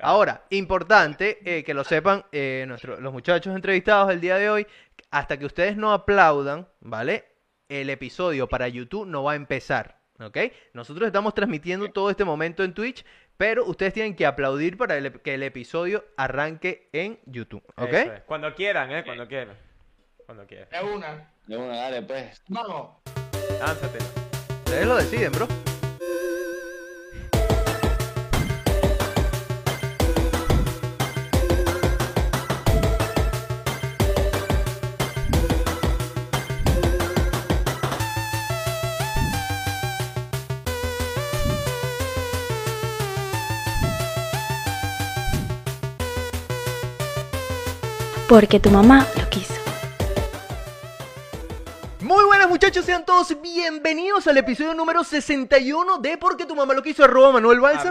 [0.00, 4.66] Ahora, importante eh, que lo sepan eh, nuestro- los muchachos entrevistados el día de hoy,
[5.10, 7.24] hasta que ustedes no aplaudan, ¿vale?
[7.68, 10.38] El episodio para YouTube no va a empezar, ¿ok?
[10.72, 13.04] Nosotros estamos transmitiendo todo este momento en Twitch,
[13.36, 17.92] pero ustedes tienen que aplaudir para el que el episodio arranque en YouTube, ¿ok?
[17.92, 18.10] Es.
[18.26, 19.04] Cuando quieran, ¿eh?
[19.04, 19.56] Cuando quieran.
[20.26, 20.68] Cuando quieran.
[20.70, 21.32] De una.
[21.46, 22.42] De una, dale, pues.
[22.48, 22.96] Vamos.
[23.60, 23.98] Lánzate.
[24.64, 25.46] Ustedes lo deciden, bro.
[48.28, 49.54] Porque tu mamá lo quiso.
[52.02, 56.82] Muy buenas muchachos, sean todos bienvenidos al episodio número 61 de Porque tu mamá lo
[56.82, 57.88] quiso, arroba Manuel Balsa.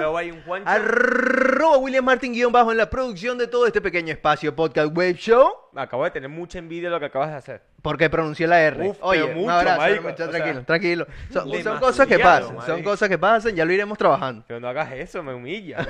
[0.66, 5.16] Arroba William Martin guion bajo en la producción de todo este pequeño espacio podcast web
[5.16, 5.52] show.
[5.76, 7.64] Acabo de tener mucha envidia de lo que acabas de hacer.
[7.82, 8.90] Porque pronuncié la R.
[8.90, 11.08] Uf, Oye, pero un mucho, abrazo, marico, muchacho, o sea, tranquilo, tranquilo.
[11.32, 12.90] Son, son cosas que pasan, son marico.
[12.90, 14.44] cosas que pasan, ya lo iremos trabajando.
[14.48, 15.86] Pero no hagas eso, me humilla.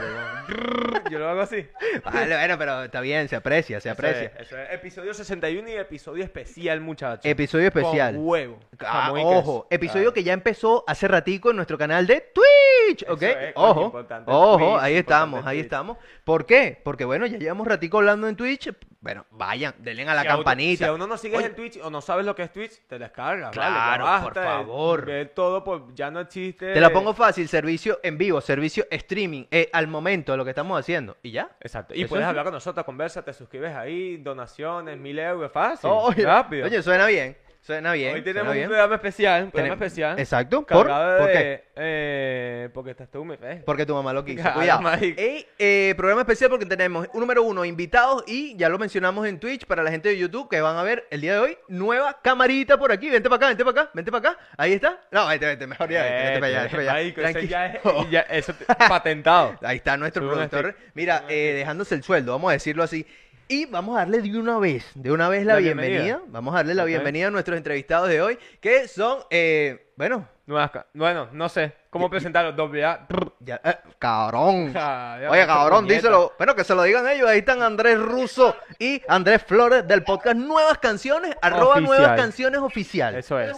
[1.09, 1.65] Yo lo hago así.
[2.03, 4.31] Vale, bueno, pero está bien, se aprecia, se Eso aprecia.
[4.35, 4.73] es, eso es.
[4.73, 7.25] Episodio 61 y episodio especial, muchachos.
[7.25, 8.15] Episodio especial.
[8.15, 8.59] Con huevo.
[8.79, 13.21] Ah, ojo, episodio que ya empezó hace ratico en nuestro canal de Twitch, ¿ok?
[13.21, 15.65] es, ojo, ojo, Twitch, ahí estamos, ahí Twitch.
[15.65, 15.97] estamos.
[16.23, 16.79] ¿Por qué?
[16.83, 18.71] Porque bueno, ya llevamos ratico hablando en Twitch.
[18.99, 20.85] Bueno, vayan, denle a la Si campanita.
[20.85, 22.81] Si aún no nos sigues Oye, en Twitch o no sabes lo que es Twitch,
[22.87, 23.51] te descargas.
[23.51, 25.05] Claro, vale, por favor.
[25.05, 26.73] Ver todo, pues ya no existe.
[26.73, 30.51] Te la pongo fácil, servicio en vivo, servicio streaming, eh, al momento de lo que
[30.51, 31.17] estamos haciendo.
[31.23, 31.49] ¿Y ya?
[31.59, 31.93] Exacto.
[31.95, 35.89] Y puedes es- hablar con nosotros, conversa, te suscribes ahí, donaciones, mil euros, fácil.
[35.93, 36.65] oye, rápido.
[36.65, 38.15] Oye, suena bien, suena bien.
[38.15, 38.67] Hoy tenemos un bien.
[38.69, 40.19] programa especial, un programa Tenem- especial.
[40.19, 40.87] Exacto, ¿por?
[40.87, 41.63] Cargado ¿Por de, qué?
[41.75, 43.61] eh, porque estás tú, me ves.
[43.65, 44.41] Porque tu mamá lo quiso.
[44.41, 44.81] Claro, Cuidado.
[44.81, 45.19] marico.
[45.21, 49.37] Ey, eh, programa especial porque tenemos, un número uno, invitados y ya lo mencionamos en
[49.39, 52.19] Twitch para la gente de YouTube que van a ver el día de hoy, nueva
[52.21, 53.09] camarita por aquí.
[53.09, 54.39] Vente para acá, vente para acá, vente para acá.
[54.57, 55.01] Ahí está.
[55.11, 56.93] No, vente, vente, mejor ya, para allá, vente para allá.
[56.93, 59.55] Marico, eso Tranqui- ya es, ya- eso te- patentado.
[59.61, 60.75] Ahí está nuestro Sube un productor.
[60.93, 63.05] Mira, eh, dejándose el sueldo, vamos a decirlo así.
[63.49, 66.01] Y vamos a darle de una vez, de una vez la, La bienvenida.
[66.01, 66.31] bienvenida.
[66.31, 70.71] Vamos a darle la bienvenida a nuestros entrevistados de hoy, que son, eh, bueno, Nuevas
[70.93, 72.53] bueno, no sé cómo presentarlo.
[72.53, 73.05] Doble A.
[73.41, 74.71] ya, eh, cabrón.
[74.73, 76.33] Ja, ya, Oye, esta cabrón, díselo.
[76.37, 77.27] Bueno, que se lo digan ellos.
[77.27, 81.83] Ahí están Andrés Russo y Andrés Flores del podcast Nuevas Canciones, arroba Oficial.
[81.83, 83.15] Nuevas Canciones Oficial.
[83.15, 83.57] Eso es.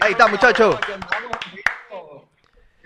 [0.00, 0.78] Ahí está, muchacho.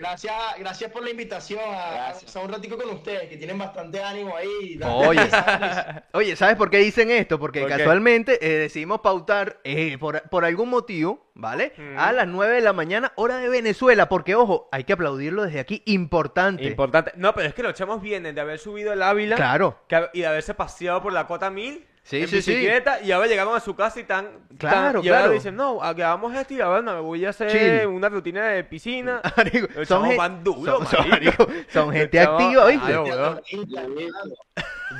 [0.01, 4.35] Gracias, gracias por la invitación a, a un ratico con ustedes, que tienen bastante ánimo
[4.35, 4.79] ahí.
[4.83, 5.21] Oye.
[6.13, 7.37] Oye, ¿sabes por qué dicen esto?
[7.39, 11.73] Porque ¿Por casualmente eh, decidimos pautar eh, por, por algún motivo, ¿vale?
[11.77, 11.99] Mm.
[11.99, 14.09] A las 9 de la mañana, hora de Venezuela.
[14.09, 15.83] Porque, ojo, hay que aplaudirlo desde aquí.
[15.85, 16.63] Importante.
[16.63, 17.11] Importante.
[17.15, 19.83] No, pero es que los chamos vienen de haber subido el Ávila Claro.
[19.87, 22.67] que- y de haberse paseado por la cota 1000 Sí, en sí, sí.
[23.03, 24.27] y ahora llegaron a su casa y están...
[24.57, 25.33] Claro, y ahora claro.
[25.33, 27.87] dicen, no, hagamos esto y ahora no, me voy a hacer Chill.
[27.87, 29.21] una rutina de piscina.
[29.87, 32.93] Son, gen- van duro, son- son- son gente activa, ¿viste?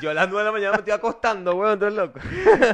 [0.01, 2.19] Yo a las 9 de la mañana me estoy acostando, weón, tú eres loco.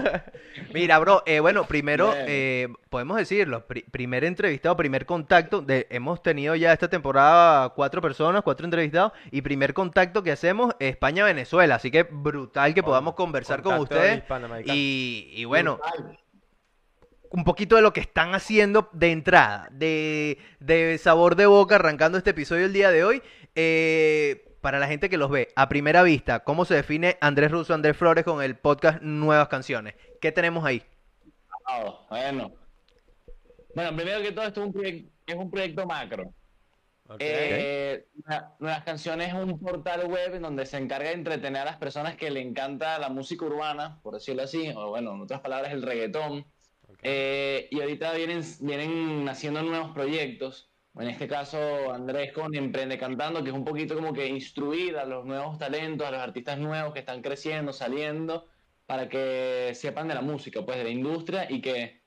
[0.73, 6.21] Mira, bro, eh, bueno, primero, eh, podemos decirlo, pri- primer entrevistado, primer contacto, de, hemos
[6.21, 11.89] tenido ya esta temporada cuatro personas, cuatro entrevistados, y primer contacto que hacemos España-Venezuela, así
[11.91, 14.73] que brutal que podamos conversar con Contacto ustedes, hispanoamericano.
[14.77, 15.79] y, y bueno,
[17.29, 22.17] un poquito de lo que están haciendo de entrada, de, de sabor de boca, arrancando
[22.17, 23.21] este episodio el día de hoy.
[23.55, 27.73] Eh, para la gente que los ve a primera vista, ¿cómo se define Andrés Russo,
[27.73, 29.95] Andrés Flores con el podcast Nuevas Canciones?
[30.21, 30.83] ¿Qué tenemos ahí?
[31.65, 32.53] Ah, bueno.
[33.75, 36.33] Bueno, primero que todo, esto es un, proyec- es un proyecto macro.
[37.19, 41.65] Eh, Nue- Nuevas Canciones es un portal web en donde se encarga de entretener a
[41.65, 45.39] las personas que le encanta la música urbana, por decirlo así, o bueno, en otras
[45.39, 46.45] palabras, el reggaetón.
[47.03, 50.69] Eh, y ahorita vienen, vienen naciendo nuevos proyectos.
[50.99, 55.05] En este caso, Andrés con Emprende Cantando, que es un poquito como que instruir a
[55.05, 58.47] los nuevos talentos, a los artistas nuevos que están creciendo, saliendo,
[58.87, 62.01] para que sepan de la música, pues de la industria y que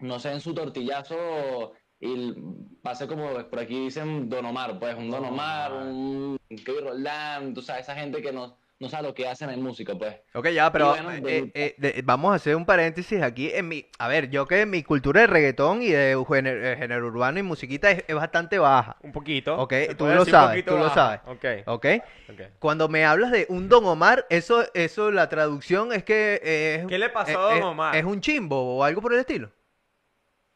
[0.00, 2.34] no se den su tortillazo y
[2.82, 7.62] pase como por aquí dicen Don Omar, pues un Don Omar, un Kevin Roldán, tú
[7.62, 10.16] sabes, esa gente que no, no sabe lo que hacen en música, pues.
[10.34, 13.86] Ok, ya, pero bueno, eh, eh, de- vamos a hacer un paréntesis aquí en mi...
[13.98, 17.90] A ver, yo que mi cultura de reggaetón y de género, género urbano y musiquita
[17.90, 19.56] es, es bastante baja, Un poquito.
[19.60, 21.20] Ok, tú lo sabes, poquito tú lo sabes.
[21.26, 21.86] Ok, ¿ok?
[22.30, 22.40] ok.
[22.60, 26.86] Cuando me hablas de un Don Omar, eso, eso la traducción es que eh, es...
[26.86, 27.96] ¿Qué le pasó a Don Omar?
[27.96, 29.50] ¿Es un chimbo o algo por el estilo?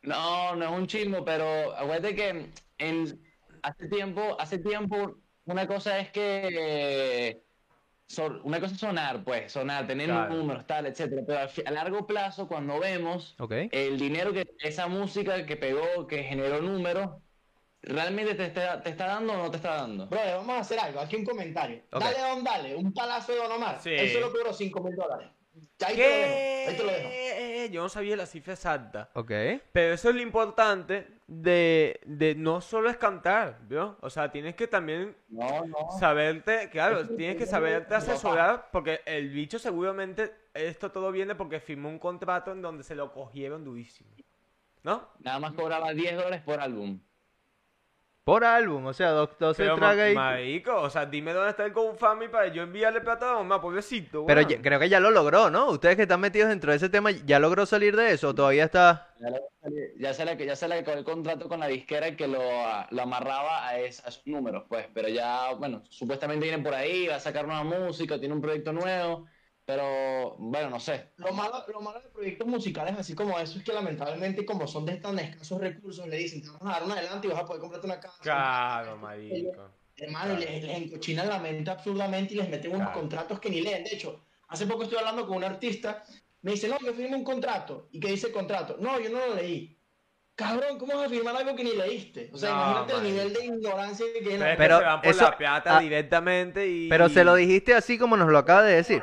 [0.02, 3.20] No, no es un chismo, pero acuérdate que en,
[3.62, 7.40] hace tiempo, hace tiempo, una cosa es que
[8.18, 10.34] una cosa es sonar, pues, sonar, tener Claro.
[10.34, 13.52] números, tal, etcétera, pero a, largo plazo, cuando vemos Ok.
[13.70, 17.10] el dinero que esa música que pegó, que generó números,
[17.82, 20.06] ¿realmente te está, te está dando o no te está dando?
[20.06, 21.00] Brother, vamos a hacer algo.
[21.00, 21.82] Aquí un comentario.
[21.92, 22.00] Ok.
[22.02, 22.76] Dale, Don, dale.
[22.76, 23.80] Un palazo de Don Omar.
[23.80, 23.90] Sí.
[23.90, 25.28] Él solo cobró 5 mil dólares.
[25.86, 26.68] Ahí te lo dejo.
[26.70, 27.08] Ahí te lo dejo.
[27.08, 27.68] ¿Qué?
[27.72, 29.10] Yo no sabía la cifra exacta.
[29.14, 29.30] Ok.
[29.72, 33.96] Pero eso es lo importante de, de no solo es cantar, ¿vio?
[34.00, 35.76] O sea, tienes que también No, no.
[35.98, 41.88] saberte, claro, tienes que saberte asesorar porque el bicho seguramente, esto todo viene porque firmó
[41.88, 44.10] un contrato en donde se lo cogieron durísimo.
[44.82, 45.08] ¿No?
[45.20, 46.98] Nada más cobraba 10 dólares por álbum.
[48.24, 50.14] Por álbum, o sea, dos- 12 Pero, traga y...
[50.14, 54.24] marico, o sea, dime dónde está el GoFundMe para yo enviarle plata a mamá, pobrecito,
[54.26, 55.70] Pero ya- creo que ya lo logró, ¿no?
[55.70, 58.64] Ustedes que están metidos dentro de ese tema, ¿ya logró salir de eso o todavía
[58.66, 59.08] está...?
[59.18, 62.28] Ya, le- ya se le, ya se le acabó el contrato con la disquera que
[62.28, 62.38] lo,
[62.90, 64.86] lo amarraba a, es- a esos números, pues.
[64.94, 68.72] Pero ya, bueno, supuestamente viene por ahí, va a sacar nueva música, tiene un proyecto
[68.72, 69.26] nuevo.
[69.74, 71.12] Pero, bueno, no sé.
[71.16, 74.84] Lo malo, lo malo de proyectos musicales así como eso es que lamentablemente como son
[74.84, 77.46] de tan escasos recursos le dicen te vamos a dar un adelante y vas a
[77.46, 78.18] poder comprarte una casa.
[78.20, 79.70] Claro, marico.
[79.96, 83.00] Hermano, y les, les encochinan la mente absurdamente y les meten unos Claro.
[83.00, 83.82] contratos que ni leen.
[83.84, 86.02] De hecho, hace poco estuve hablando con un artista,
[86.42, 87.88] me dice, no, yo firmé un contrato.
[87.92, 88.76] ¿Y qué dice el contrato?
[88.78, 89.78] No, yo no lo leí.
[90.34, 92.30] Cabrón, ¿cómo vas a firmar algo que ni leíste?
[92.32, 94.38] O sea, No, imagínate el nivel de ignorancia que tiene.
[94.44, 96.88] Pero, Pero se van por eso- la plata ah, directamente y...
[96.90, 99.02] Pero se lo dijiste así como nos lo acaba de decir.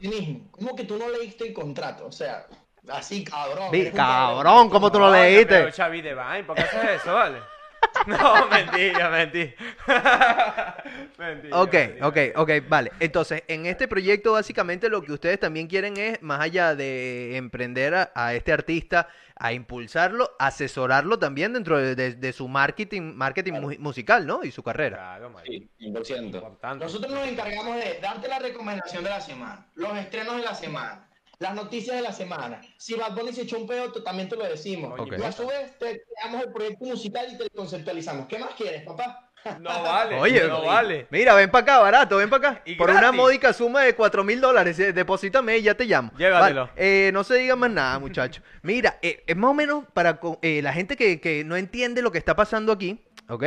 [0.00, 0.48] Cinismo.
[0.50, 2.06] ¿Cómo que tú no leíste el contrato?
[2.06, 2.46] O sea,
[2.88, 3.70] así, cabrón.
[3.70, 5.46] Vi- cabrón, ¿cómo tú lo Coño, leíste?
[5.46, 7.38] Pero Xavi Devine, ¿por qué haces eso, vale?
[8.06, 9.54] No, mentira, mentira.
[11.18, 11.58] mentira.
[11.60, 12.08] Ok, mentira.
[12.08, 12.92] ok, ok, vale.
[13.00, 17.94] Entonces, en este proyecto básicamente lo que ustedes también quieren es, más allá de emprender
[17.94, 23.52] a, a este artista, a impulsarlo, asesorarlo también dentro de, de- de su marketing, marketing
[23.52, 24.42] mu- musical, ¿no?
[24.44, 24.96] Y su carrera.
[25.18, 25.34] Claro.
[25.44, 26.24] Sí, 100%.
[26.24, 26.84] Importante.
[26.84, 31.08] Nosotros nos encargamos de darte la recomendación de la semana, los estrenos de la semana,
[31.38, 32.62] las noticias de la semana.
[32.78, 34.98] Si Bad Bunny se echó un pedo, también te lo decimos.
[34.98, 35.20] Oye, Ok.
[35.20, 38.26] Y a su vez te creamos el proyecto musical y te lo conceptualizamos.
[38.26, 39.25] ¿Qué más quieres, papá?
[39.60, 41.06] No vale, Oye, no vale.
[41.10, 42.62] Mira, ven para acá, barato, ven para acá.
[42.64, 46.12] Y Por una módica suma de cuatro mil dólares, eh, deposítame y ya te llamo.
[46.16, 46.66] Llévatelo.
[46.66, 48.42] Vale, eh, no se diga más nada, muchachos.
[48.62, 52.12] Mira, eh, es más o menos para eh, la gente que, que no entiende lo
[52.12, 53.44] que está pasando aquí, ¿ok?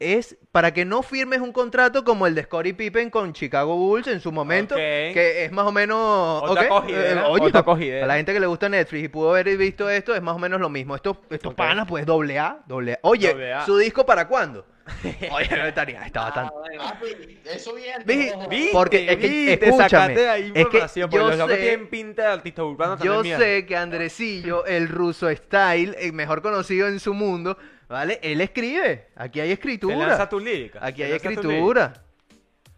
[0.00, 4.06] Es para que no firmes un contrato como el de Scottie Pippen con Chicago Bulls
[4.06, 6.42] en su momento, que es más o menos...
[6.44, 6.68] Otra ¿ok?
[6.68, 8.04] cogidera, Eh, oye, otra cogidera.
[8.04, 10.38] a la gente que le gusta Netflix y pudo haber visto esto, es más o
[10.38, 10.94] menos lo mismo.
[10.94, 12.98] Estos, estos panas, pues, doble A, doble A.
[13.02, 13.66] Oye, Doble A.
[13.66, 14.64] ¿su disco para cuándo?
[15.32, 16.52] Oye, no estaría, está bastante...
[16.78, 18.02] Papi, eso bien.
[18.06, 18.48] Vi- ojo.
[18.48, 18.70] ¿Viste?
[18.72, 19.52] Porque es que- ¿Viste?
[19.68, 22.96] escúchame, Sacaste ahí es que porque yo los locos sé- tienen pinta de artista urbano
[23.02, 28.20] Yo sé que Andresillo, el ruso style, el mejor conocido en su mundo, ¿vale?
[28.22, 29.08] Él escribe.
[29.16, 29.96] Aquí hay Te escritura.
[29.96, 30.78] lanza tu lírica.
[30.82, 32.04] Aquí hay escritura.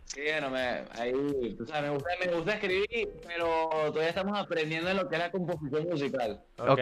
[0.04, 4.90] Sí, bueno, me, ahí, tú sabes, me gusta, me gusta escribir, pero todavía estamos aprendiendo
[4.90, 6.42] en lo que es la composición musical.
[6.58, 6.80] Ok.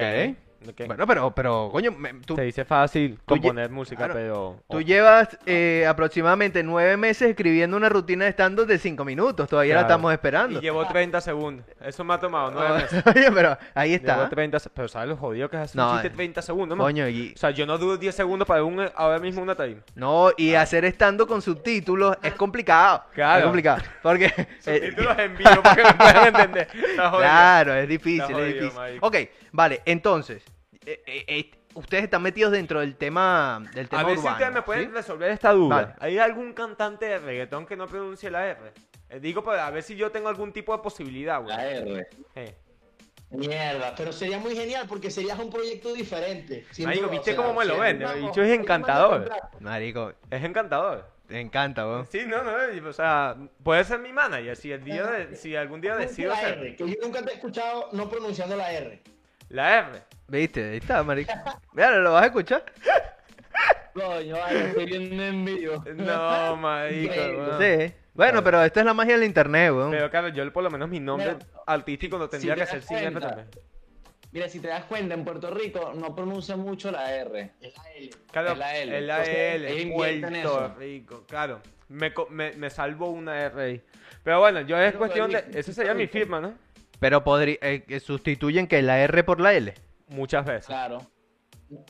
[0.66, 0.87] Ok.
[0.87, 4.14] Bueno, pero, pero, coño, me- tú, Te dice fácil componer música, claro.
[4.14, 4.62] pero...
[4.70, 9.49] tú llevas eh, aproximadamente nueve meses escribiendo una rutina de stand de cinco minutos.
[9.49, 9.93] Todavía la Claro.
[9.94, 10.58] estamos esperando.
[10.58, 11.64] Y llevo 30 segundos.
[11.81, 13.05] Eso me ha tomado 9 meses.
[13.06, 14.28] Oye, pero ahí Llevo está.
[14.28, 16.76] 30 se- Pero ¿sabes lo jodido que es hacer No, un chiste eh, 30 segundos,
[16.78, 16.87] man?
[16.87, 19.76] Coño, y, O sea, yo no duro 10 segundos para un, ahora mismo una time.
[19.94, 23.05] no, y hacer estando con subtítulos es complicado.
[23.15, 23.38] Claro.
[23.38, 23.82] Es complicado.
[24.03, 24.27] Porque.
[24.36, 26.69] eh, Subtítulos en vivo para que me puedan entender.
[26.74, 27.19] Está jodido.
[27.29, 28.77] Claro, es difícil, Está es jodido, difícil.
[28.79, 29.06] marico.
[29.06, 29.17] Ok,
[29.52, 30.43] vale, entonces,
[30.86, 34.52] eh, eh, eh, ustedes están metidos dentro del tema del tema A ver si ustedes
[34.52, 34.90] me pueden ¿sí?
[34.94, 35.76] resolver esta duda.
[35.76, 35.94] Vale.
[36.00, 38.72] ¿Hay algún cantante de reggaetón que no pronuncie la R?
[39.10, 41.56] Eh, digo para a ver si yo tengo algún tipo de posibilidad, güey.
[41.56, 42.08] La R.
[42.34, 42.55] Eh.
[43.31, 46.64] Mierda, pero sería muy genial porque serías un proyecto diferente.
[46.82, 48.06] Marico, duda, ¿viste o sea, cómo me lo vende?
[48.06, 49.31] El bicho es encantador.
[49.60, 51.05] Marico, Es encantador.
[51.26, 52.06] te encanta, weón.
[52.06, 55.82] Sí, no, no, o sea, puede ser mi manager si el día de- si algún
[55.82, 59.02] día decido la R, que yo nunca te he escuchado no pronunciando la R.
[59.48, 60.02] la R.
[60.28, 60.70] ¿Viste?
[60.70, 61.32] Ahí está, marico.
[61.72, 62.64] Mira, ¿lo vas a escuchar?
[63.94, 65.84] Coño, vale, estoy viendo en vivo.
[65.96, 67.12] No, marico.
[67.14, 67.38] Increíble.
[67.38, 67.60] weón.
[67.88, 67.94] Sí.
[68.14, 69.90] Bueno, pero esta es la magia del internet, weón.
[69.90, 72.82] Pero claro, yo por lo menos mi nombre Pero, artístico no tendría si que ser
[72.82, 73.46] sin R también.
[74.31, 77.52] Mira, si te das cuenta, en Puerto Rico no pronuncia mucho la R.
[77.60, 78.10] Es la L.
[78.31, 78.98] Claro, Es la L.
[78.98, 80.74] es la L, Puerto.
[80.78, 81.60] Rico, claro.
[81.88, 83.82] Me, me, me salvo una R ahí.
[84.22, 85.44] Pero bueno, yo es Pero, cuestión de...
[85.55, 86.55] Eso sería mi firma, ¿no?
[87.00, 89.74] Pero podría, eh, que sustituyen que la R por la L.
[90.08, 90.67] Muchas veces.
[90.67, 90.98] Claro.
[91.70, 91.84] O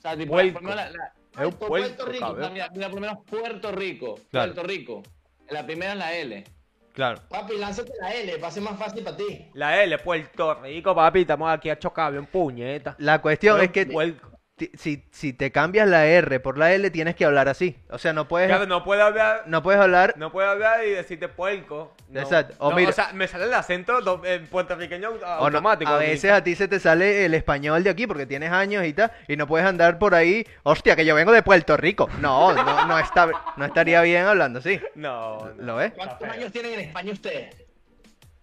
[0.00, 3.70] sea, tipo, menos la- la- Es un Puerto Rico, mira, mira, por lo menos Puerto
[3.72, 4.18] Rico.
[4.30, 4.52] Claro.
[4.54, 5.02] Puerto Rico.
[5.50, 6.44] La primera es la L.
[6.92, 7.20] Claro.
[7.28, 9.48] Papi, lánzate la L, va a ser más fácil para ti.
[9.54, 12.96] La L, Puerto Rico, papi, estamos aquí a chocar, un puñeta.
[12.98, 14.29] La cuestión es que Puerco.
[14.74, 17.76] Si, si te cambias la R por la L, tienes que hablar así.
[17.88, 20.14] O sea, no puedes, Claro, no puedo hablar, no puedes hablar.
[20.16, 21.94] no puedo hablar y decirte puerco.
[22.08, 22.20] No.
[22.20, 22.54] Exacto.
[22.58, 25.90] O No, mira- o sea, me sale el acento do- eh, puertorriqueño no, automático.
[25.90, 28.92] a veces a ti se te sale el español de aquí porque tienes años y
[28.92, 32.08] tal, y no puedes andar por ahí, hostia, que yo vengo de Puerto Rico.
[32.20, 34.80] No, no, no, está, no estaría bien hablando así.
[34.94, 35.62] No, no.
[35.64, 35.92] ¿Lo ves?
[35.94, 37.56] ¿Cuántos años tienen en España ustedes?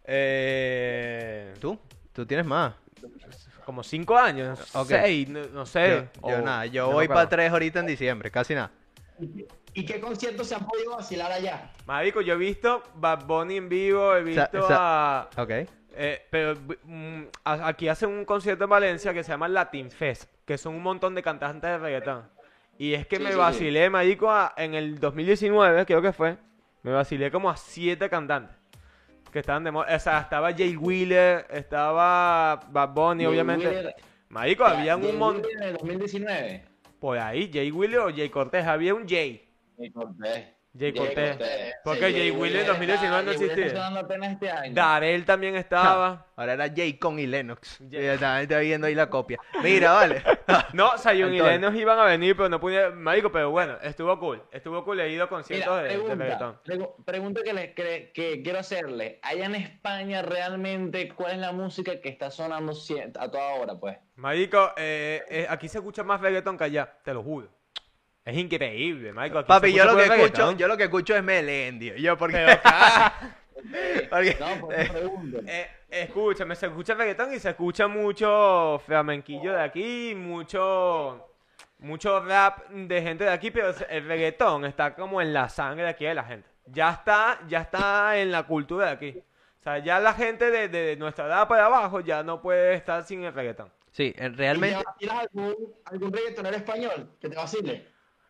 [0.06, 1.78] Eh, ¿Tú?
[2.14, 2.74] Tú tienes más.
[3.68, 4.88] Como cinco años, Ok.
[4.88, 6.08] seis, no, no sé.
[6.24, 8.72] Yo, yo o- nada, yo no voy para tres ahorita en diciembre, casi nada.
[9.74, 11.70] ¿Y qué conciertos se han podido vacilar allá?
[11.86, 15.42] Marico, yo he visto Bad Bunny en vivo, he visto o sea- a...
[15.42, 15.50] Ok.
[16.00, 16.56] eh, pero
[16.86, 20.74] mm, a- aquí hacen un concierto en Valencia que se llama Latin Fest, que son
[20.74, 22.24] un montón de cantantes de reggaetón.
[22.78, 23.40] Y es que Sí, me sí, sí.
[23.40, 26.38] vacilé, marico, a- en el 2019, creo que fue,
[26.84, 28.56] me vacilé como a siete cantantes.
[29.38, 29.96] Que estaban de moda.
[29.96, 33.68] O sea, estaba Jay Wheeler, estaba Bad Bunny, Jay obviamente.
[33.68, 33.96] Wheeler-
[34.30, 35.52] Marico, había un montón.
[35.58, 36.66] En el 2019.
[37.00, 39.48] Por ahí, Jay Wheeler o Jay Cortés, había un Jay.
[39.78, 40.44] Jay Cortés.
[40.78, 41.38] Jay Cortés.
[41.84, 43.66] Porque Sí, Jay Wheeler en está- 2019 no Jay existía.
[43.66, 44.74] Está sonando apenas este año.
[44.76, 46.26] Darel también estaba.
[46.36, 47.80] Ahora era Jaycon y Lennox.
[47.90, 49.40] Jay- está, está viendo ahí la copia.
[49.64, 50.24] Mira, vale.
[50.74, 51.42] No, Sayun y.
[51.42, 53.02] Lennox iban a venir, pero no pudieron.
[53.02, 54.44] Marico, pero bueno, estuvo cool.
[54.52, 55.00] Estuvo cool.
[55.00, 56.60] He ido a conciertos Mira, de, reggaetón.
[56.64, 59.20] pregu- pregunta que, le- que- que quiero hacerle.
[59.24, 62.74] Allá en España, realmente, ¿cuál es la música que está sonando
[63.20, 63.98] a toda hora, pues?
[64.16, 67.50] Marico, eh, eh, aquí se escucha más reggaetón que allá, te lo juro.
[68.28, 71.96] Es increíble, aquí Papi, yo lo que escucho, yo lo que escucho es Melendio.
[71.96, 72.46] Yo porque,
[74.10, 75.40] porque- No, pregunto.
[75.48, 81.24] eh, escúchame, se escucha reggaetón y se escucha mucho flamenquillo de aquí, mucho
[81.80, 85.90] mucho rap de gente de aquí, pero el reggaetón está como en la sangre de
[85.92, 86.50] aquí de la gente.
[86.66, 89.24] Ya está, ya está en la cultura de aquí.
[89.60, 93.04] O sea, ya la gente de, de nuestra edad para abajo ya no puede estar
[93.04, 93.72] sin el reggaetón.
[93.92, 94.78] sí, ¿Y realmente.
[94.80, 95.56] te vacilas algún,
[95.86, 97.88] algún reggaetonero español que te vacile?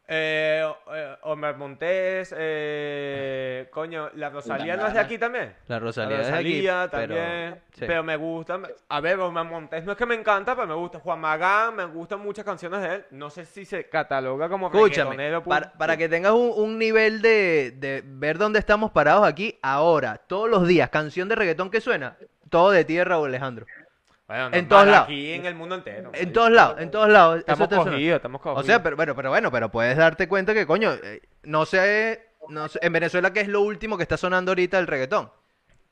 [0.09, 5.53] Eh, eh, Omar Montés, eh, coño, la Rosalía no es de aquí también.
[5.67, 6.61] La Rosalía, La es de aquí,
[6.91, 7.61] pero- también.
[7.73, 7.83] sí.
[7.85, 8.57] Pero me gusta.
[8.87, 10.99] A ver, Omar Montés no es que me encanta, pero me gusta.
[10.99, 13.05] Juan Magán, me gustan muchas canciones de él.
[13.11, 17.73] No sé si se cataloga como Escúchame, para, para que tengas un, un nivel de,
[17.75, 22.15] de ver dónde estamos parados aquí, ahora, todos los días, canción de reggaetón que suena,
[22.49, 23.65] todo de tierra o Alejandro.
[24.27, 25.03] Bueno, en todos lados.
[25.05, 26.11] Aquí en el mundo entero.
[26.13, 27.39] En todos lados, en todos lados.
[27.39, 28.63] Estamos cogidos, estamos cogidos.
[28.63, 32.27] O sea, pero bueno, pero bueno, pero puedes darte cuenta que, coño, eh, no sé,
[32.49, 35.31] no sé, en Venezuela, ¿qué es lo último que está sonando ahorita el reggaetón?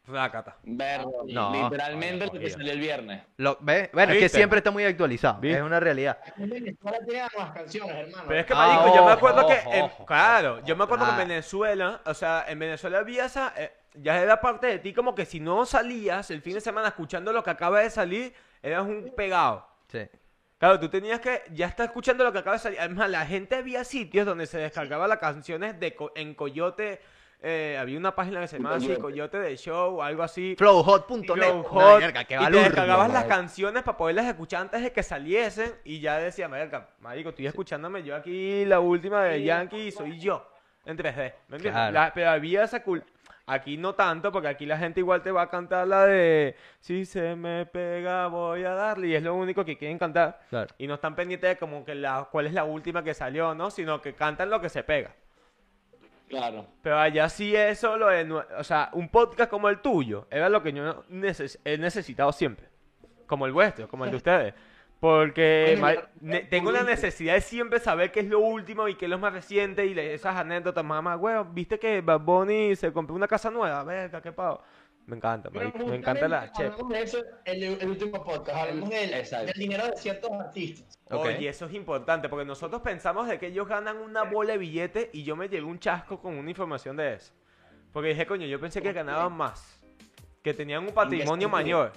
[0.04, 0.58] Flácata.
[0.64, 1.52] Ver, No.
[1.64, 3.24] literalmente lo que salió el viernes.
[3.38, 3.90] Lo, ¿ves?
[3.92, 5.58] Bueno, es que siempre está muy actualizado, ¿Viste?
[5.58, 6.20] es una realidad.
[6.36, 8.24] Venezuela tiene nuevas canciones, hermano.
[8.28, 10.06] Pero es que, Ah, marico, yo me ojo, acuerdo que, ojo, en- ojo.
[10.06, 13.72] claro, yo me acuerdo que en Venezuela, o sea, en Venezuela había esa, eh,
[14.02, 17.32] ya era parte de ti como que si no salías el fin de semana escuchando
[17.34, 19.68] lo que acaba de salir, eras un pegado.
[19.88, 20.02] Sí.
[20.58, 22.80] Claro, tú tenías que ya estar escuchando lo que acaba de salir.
[22.80, 27.02] Además, la gente había sitios donde se descargaba las canciones de co- en Coyote.
[27.48, 29.38] eh, había una página que se llamaba así, Coyote.
[29.38, 30.56] De Show, algo así.
[30.58, 31.26] Flowhot.net.
[31.28, 34.92] Flow Una Hot, mierda, qué y te descargabas las canciones para poderlas escuchar antes de
[34.92, 39.88] que saliesen y ya decía, marica, marico, estoy escuchándome yo aquí la última de Yankee
[39.88, 40.50] y soy yo
[40.86, 41.16] en 3D,
[41.50, 41.72] ¿me entiendes?
[41.74, 41.92] Claro.
[41.94, 43.04] La- pero había esa cul-
[43.48, 47.06] Aquí no tanto, porque aquí la gente igual te va a cantar la de Si
[47.06, 50.40] se me pega voy a darle y es lo único que quieren cantar.
[50.50, 50.74] Claro.
[50.80, 53.70] Y no están pendientes de como que la, cuál es la última que salió, ¿no?
[53.70, 55.12] Sino que cantan lo que se pega.
[56.28, 56.66] Claro.
[56.82, 60.64] Pero allá sí eso lo de, o sea, un podcast como el tuyo era lo
[60.64, 62.68] que yo neces- he necesitado siempre.
[63.28, 64.54] Como el vuestro, como el de ustedes.
[65.00, 65.78] Porque
[66.50, 69.34] tengo la necesidad de siempre saber qué es lo último y qué es lo más
[69.34, 73.84] reciente y esas anécdotas, mamá, huevo, ¿viste que Bad Bunny se compró una casa nueva?
[73.84, 74.62] Verga, qué pavo.
[75.08, 76.72] Me encanta, me encanta la chef.
[76.72, 78.58] Hablamos de eso el, el último podcast.
[78.58, 79.46] Hablamos del, Exacto.
[79.46, 81.00] del dinero de ciertos artistas.
[81.12, 81.26] Ok.
[81.26, 85.12] Oye, eso es importante porque nosotros pensamos de que ellos ganan una bola de billete
[85.14, 87.34] y yo me llevé un chasco con una información de eso.
[87.94, 89.80] Porque dije, coño, yo pensé que ganaban más.
[90.42, 91.94] Que tenían un patrimonio mayor.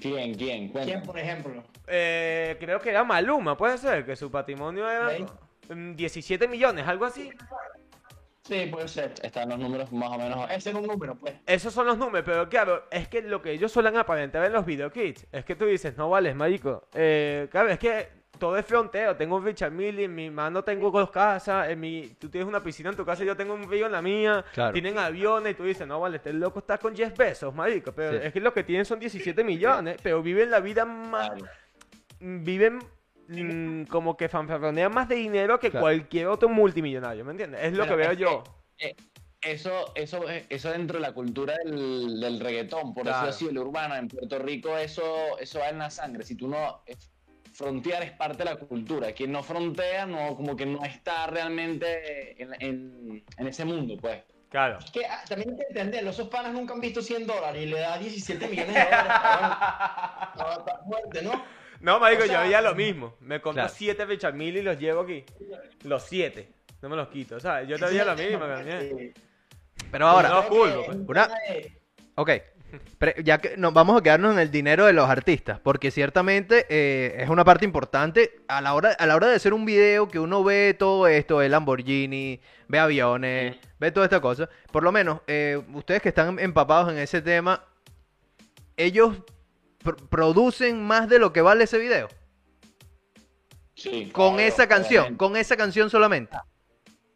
[0.00, 0.34] ¿Quién?
[0.34, 0.68] ¿Quién?
[0.68, 1.62] ¿Quién, por ejemplo?
[1.86, 5.26] Eh, creo que era Maluma, puede ser, que su patrimonio era
[5.74, 7.30] mm, 17 millones, algo así.
[8.42, 9.12] Sí, puede ser.
[9.22, 10.50] Están los números más o menos.
[10.50, 11.34] Ese es un número, pues.
[11.46, 14.64] Esos son los números, pero claro, es que lo que ellos suelen aparentar en los
[14.64, 16.88] videokits es que tú dices, no vales, marico.
[16.94, 19.16] Eh, claro, es que todo es fronteo.
[19.16, 22.90] Tengo un Richard en mi mano tengo dos casas, en mi, tú tienes una piscina
[22.90, 24.44] en tu casa y yo tengo un río en la mía.
[24.54, 24.72] Claro.
[24.72, 27.92] Tienen aviones y tú dices, no vale, este loco está con 10 pesos, marico.
[27.92, 28.26] Pero Sí.
[28.26, 31.28] es que lo que tienen son 17 millones, pero viven la vida más...
[31.30, 31.46] Claro.
[32.20, 32.78] Viven
[33.28, 35.84] mm, como que fanfarronean más de dinero que Claro.
[35.84, 37.60] cualquier otro multimillonario, ¿me entiendes?
[37.62, 38.44] Es lo Pero que veo es yo.
[38.78, 38.96] Eh,
[39.40, 43.26] Eso, eso, eso dentro de la cultura del, del reggaetón, por Claro.
[43.26, 46.24] decirlo así, el urbano, en Puerto Rico, eso, eso va en la sangre.
[46.24, 46.82] Si tú no
[47.62, 49.10] frontear es parte de la cultura.
[49.12, 54.22] Quien no frontea, no, como que no está realmente en, en- en ese mundo, pues.
[54.48, 54.78] Claro.
[54.78, 57.66] Es que ah, también hay que entenderlo, esos panas nunca han visto 100 dólares y
[57.66, 59.08] le da 17 millones de dólares.
[59.10, 61.44] está fuerte, ¿no?
[61.80, 63.14] No, marico, O sea, yo haría lo mismo.
[63.20, 63.74] Me compro Claro.
[63.76, 64.06] siete
[64.38, 65.24] y los llevo aquí.
[65.82, 66.48] Los siete.
[66.80, 67.68] No me los quito, ¿sabes?
[67.68, 69.12] Yo te haría lo mismo también.
[69.90, 70.74] Pero ahora, No, pues.
[70.74, 71.28] es un Una-
[72.14, 72.30] Ok.
[72.98, 76.66] Pre- ya que nos vamos a quedarnos en el dinero de los artistas, porque ciertamente
[76.68, 80.08] eh, es una parte importante a la hora a la hora de hacer un video
[80.08, 84.48] que uno ve todo esto, el Lamborghini, ve aviones, ve toda esta cosa.
[84.70, 87.64] Por lo menos eh, ustedes que están empapados en ese tema,
[88.76, 89.16] ellos
[89.82, 92.08] pr- producen más de lo que vale ese video
[93.74, 94.10] Sí.
[94.12, 95.18] con esa canción, obviamente.
[95.18, 96.36] con esa canción solamente.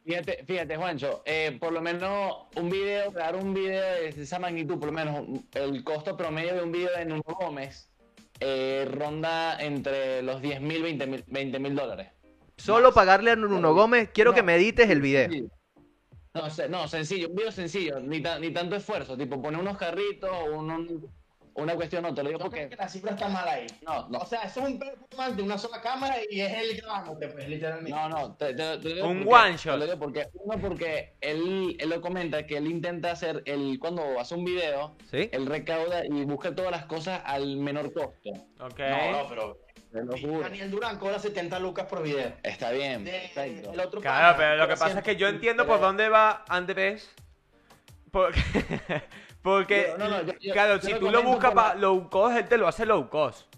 [0.05, 4.79] Fíjate, fíjate, Juancho, eh, por lo menos un video, crear un video de esa magnitud,
[4.79, 7.89] por lo menos el costo promedio de un video de Nuno Gómez
[8.41, 12.09] eh, ronda entre los 10 mil, 20 mil dólares.
[12.57, 14.47] Solo pagarle a Nuno Gómez, quiero que No.
[14.47, 15.29] me edites el video.
[16.35, 20.31] No, no, sencillo, un video sencillo, ni, ta- ni tanto esfuerzo, tipo poner unos carritos
[20.53, 21.11] un- un-
[21.55, 22.77] una cuestión, no, te lo digo Yo creo porque...
[22.77, 23.67] que la cifra está mal ahí.
[23.83, 26.77] No, no, O sea, eso es un performance de una sola cámara y es él
[26.81, 27.91] grabándote, pues, literalmente.
[27.91, 29.79] No, no, te, te- te lo digo Un porque- one te shot.
[29.79, 34.19] lo digo porque, uno, porque él, él lo comenta que él intenta hacer, el, cuando
[34.19, 35.29] hace un video, ¿Sí?
[35.33, 38.31] él recauda y busca todas las cosas al menor costo.
[38.61, 38.79] Ok.
[38.79, 39.59] No, no, pero
[39.93, 40.41] Te lo juro.
[40.41, 42.33] Daniel Durán cobra 70 lucas por video.
[42.43, 43.73] Está bien, De- perfecto.
[43.73, 46.45] el otro Claro, pero lo que pasa es que yo 100, entiendo por dónde va
[46.49, 47.11] Andrés.
[48.11, 48.41] Porque,
[49.43, 52.37] porque Yo- no, no, yo- yo- claro, yo si tú lo buscas para low cost,
[52.37, 53.53] él te lo hace low cost.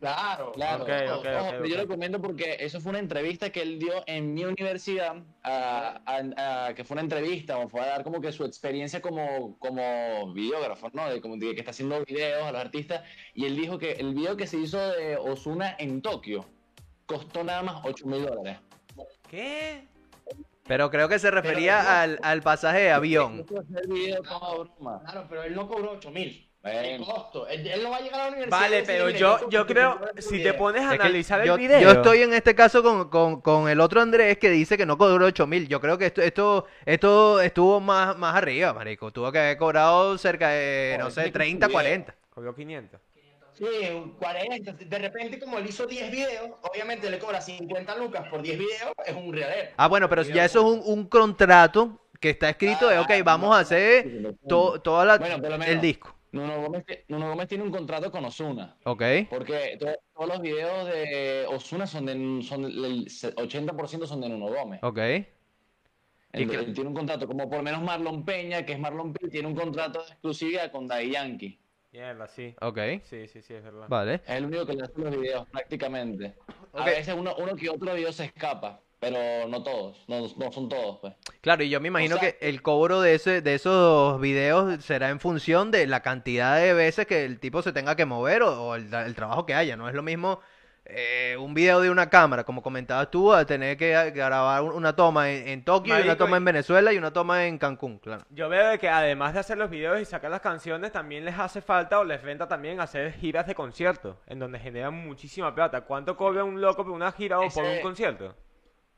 [0.00, 4.02] Claro, Claro, ojo, ojo, yo lo comento porque eso fue una entrevista que él dio
[4.06, 8.20] en mi universidad, a- a- a- que fue una entrevista, o fue a dar como
[8.20, 11.08] que su experiencia como, como videógrafo, ¿no?
[11.08, 14.12] De, como de que está haciendo videos a los artistas, y él dijo que el
[14.12, 16.46] video que se hizo de Osuna en Tokio
[17.06, 18.58] costó nada más 8 mil dólares.
[19.30, 19.86] ¿Qué?
[20.66, 23.44] Pero creo que se refería Pero- al, al pasaje de avión.
[23.44, 26.48] Claro, pero él no cobró 8 mil.
[26.64, 27.04] El Bueno.
[27.12, 27.48] costo.
[27.48, 28.60] Él, él no va a llegar a la universidad.
[28.60, 30.56] Vale, pero "Mire, yo, yo 8.000 creo, si te video".
[30.56, 31.80] pones a Es analizar yo, el video.
[31.80, 34.96] yo estoy en este caso con, con- con el otro Andrés que dice que no
[34.96, 35.66] cobró 8 mil.
[35.66, 39.10] Yo creo que esto, esto, esto estuvo más, más arriba, marico.
[39.10, 41.74] Tuvo que haber cobrado cerca de, no sé, qué 30, video.
[41.74, 42.14] 40.
[42.30, 43.00] Cobró 500.
[43.62, 44.72] Sí, un 40.
[44.72, 48.90] De repente, como él hizo 10 videos, obviamente le cobra 50 lucas por 10 videos,
[49.06, 49.70] es un realero.
[49.76, 53.22] Ah, bueno, pero ya eso es un, un contrato que está escrito de, ok, Ah,
[53.24, 56.12] vamos a hacer to- toda la, Bueno, el disco.
[56.32, 58.74] Nuno Gómez, Nuno Gómez tiene un contrato con Osuna.
[58.84, 59.02] Ok.
[59.30, 64.46] Porque to- todos los videos de Osuna son de, son el 80% son de Nuno
[64.48, 64.80] Gómez.
[64.82, 64.98] Ok.
[64.98, 65.26] Él,
[66.32, 69.12] Y que- él tiene un contrato, como por lo menos Marlon Peña, que es Marlon
[69.12, 71.60] Peña, tiene un contrato de exclusividad con Daddy Yankee.
[71.92, 72.54] Mierda, sí.
[72.62, 72.78] Ok.
[73.04, 73.84] Sí, sí, sí, es verdad.
[73.86, 74.14] Vale.
[74.14, 76.34] Es el único que le hace los videos, prácticamente.
[76.72, 80.70] A veces uno, uno que otro video se escapa, pero no todos, no, no son
[80.70, 81.12] todos, pues.
[81.42, 85.10] Claro, y yo me imagino sea, que el cobro de ese, de esos videos será
[85.10, 88.68] en función de la cantidad de veces que el tipo se tenga que mover o,
[88.68, 89.76] o el, el trabajo que haya.
[89.76, 90.40] No es lo mismo
[90.84, 94.94] eh, un video de una cámara, como comentabas tú, a tener que grabar un- una
[94.96, 98.24] toma en, en Tokio y una toma en Venezuela y una toma en Cancún, claro.
[98.30, 101.38] Yo veo de que además de hacer los videos y sacar las canciones, también les
[101.38, 105.82] hace falta o les renta también hacer giras de conciertos, en donde generan muchísima plata.
[105.82, 108.36] ¿Cuánto cobra un loco por una gira o por un concierto?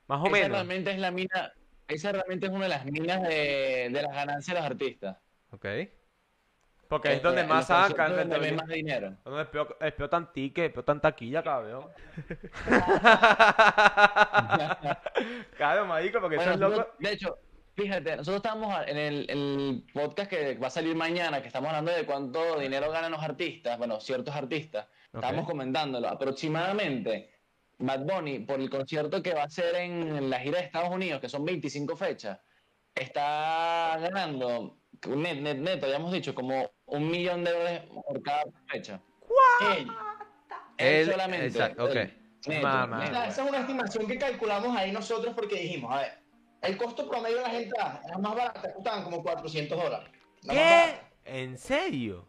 [0.06, 0.50] Más o Esa menos.
[0.50, 1.52] realmente es la mina,
[1.88, 5.16] esa realmente es una de las minas de, de las ganancias de los artistas.
[5.50, 5.66] Ok.
[6.88, 9.14] Porque es donde más sacan, donde ven más dinero.
[9.24, 11.88] donde explo- explotan tickets, explotan taquilla, cabrón.
[15.56, 16.86] claro, marico, porque Bueno, esos locos...
[16.98, 17.38] de hecho,
[17.74, 21.92] fíjate, nosotros estamos en el, el podcast que va a salir mañana, que estamos hablando
[21.92, 24.86] de cuánto dinero ganan los artistas, bueno, ciertos artistas.
[25.12, 25.50] Estábamos Ok.
[25.50, 26.08] comentándolo.
[26.08, 27.30] Aproximadamente,
[27.78, 31.20] Bad Bunny, por el concierto que va a hacer en la gira de Estados Unidos,
[31.20, 32.38] que son 25 fechas,
[32.94, 34.78] está ganando,
[35.16, 39.00] net, net, neto, ya hemos dicho, como un millón de dólares por cada fecha.
[39.76, 39.86] Él.
[40.78, 41.46] Él Él- solamente.
[41.46, 41.94] exacto, ok.
[41.94, 42.20] él.
[42.46, 43.04] Neto, Mamá.
[43.04, 46.18] Esa es una estimación que calculamos ahí nosotros porque dijimos, a ver,
[46.62, 50.08] el costo promedio de las entradas, las más baratas costaban como 400 dólares.
[50.48, 50.94] ¿Qué?
[51.24, 52.26] ¿En serio?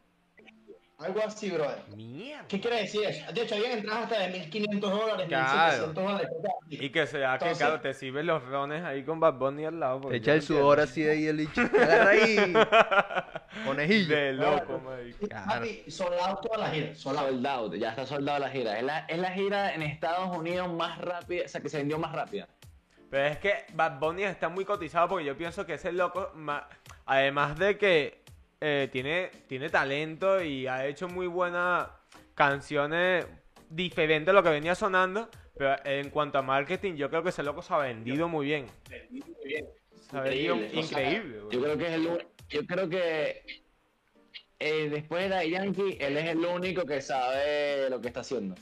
[0.97, 1.79] Algo así, brother.
[1.95, 2.45] Mierda.
[2.47, 3.31] ¿Qué quiere decir eso?
[3.33, 5.87] De hecho, habían entradas hasta de 1500 dólares, Claro.
[5.87, 6.29] 1700 dólares.
[6.69, 9.79] Y que sea que, Entonces- claro, te sirven los rones ahí con Bad Bunny al
[9.79, 9.99] lado.
[10.01, 11.61] porque Echa el sudor así de ahí el bicho.
[11.61, 12.35] Agarra ahí.
[13.65, 14.15] Conejillo.
[14.15, 15.27] De loco, marico.
[15.27, 15.45] Claro.
[15.47, 17.27] Papi, soldado toda la gira, soldado.
[17.29, 18.77] Sold out, ya está soldado la gira.
[18.77, 21.97] Es la, es la gira en Estados Unidos más rápida, o sea, que se vendió
[21.99, 22.47] más rápida.
[23.09, 26.67] Pero es que Bad Bunny está muy cotizado porque yo pienso que ese loco, ma-
[27.05, 28.23] además de que
[28.61, 31.87] eh, tiene, tiene talento y ha hecho muy buenas
[32.33, 33.25] canciones
[33.69, 37.43] diferente a lo que venía sonando, pero en cuanto a marketing, yo creo que ese
[37.43, 38.67] loco se ha vendido muy bien.
[40.09, 41.37] Se ha vendido Increíble, o sea, increíble.
[41.51, 41.63] Yo weón.
[41.63, 43.41] creo que es el, u- yo creo que
[44.59, 48.55] eh, después de Yankee, él es el único que sabe lo que está haciendo.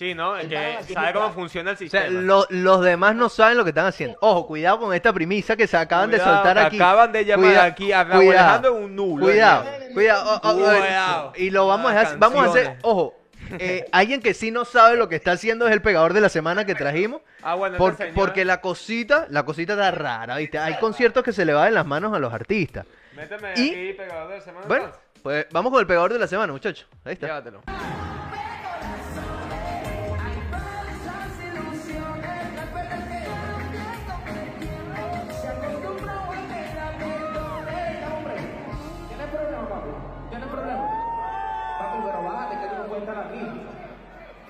[0.00, 0.34] Sí, ¿no?
[0.34, 2.22] El que sabe cómo funciona el O sea, sistema.
[2.22, 4.16] lo- los demás no saben lo que están haciendo.
[4.22, 6.76] Ojo, cuidado con esta premisa que se acaban de Cuidado, soltar que aquí.
[6.76, 9.26] Acaban de llamar Cuida- aquí a Raúl cuidado, Alejandro un nulo.
[9.26, 9.92] Cuidado, ¿no?
[9.94, 10.24] cuidado.
[10.32, 11.32] oh, oh, oh, Cuidado.
[11.36, 12.18] Y lo vamos a Las dejar.
[12.18, 12.80] Vamos a hacer, canciones.
[12.82, 13.14] ojo,
[13.58, 16.30] eh, alguien que sí no sabe lo que está haciendo es el pegador de la
[16.30, 17.20] semana que trajimos.
[17.42, 20.56] Ah, bueno, por- porque la cosita, la cosita está rara, ¿viste?
[20.58, 22.86] Hay conciertos que se le va de las manos a los artistas.
[23.14, 24.66] Méteme y- aquí pegador de la semana.
[24.66, 25.08] Bueno, entonces.
[25.22, 26.86] pues vamos con el pegador de la semana, muchachos.
[27.04, 27.26] Ahí está.
[27.26, 27.60] Llévatelo.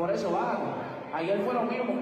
[0.01, 0.63] Por eso bájate.
[1.13, 1.93] Ayer fue lo mismo.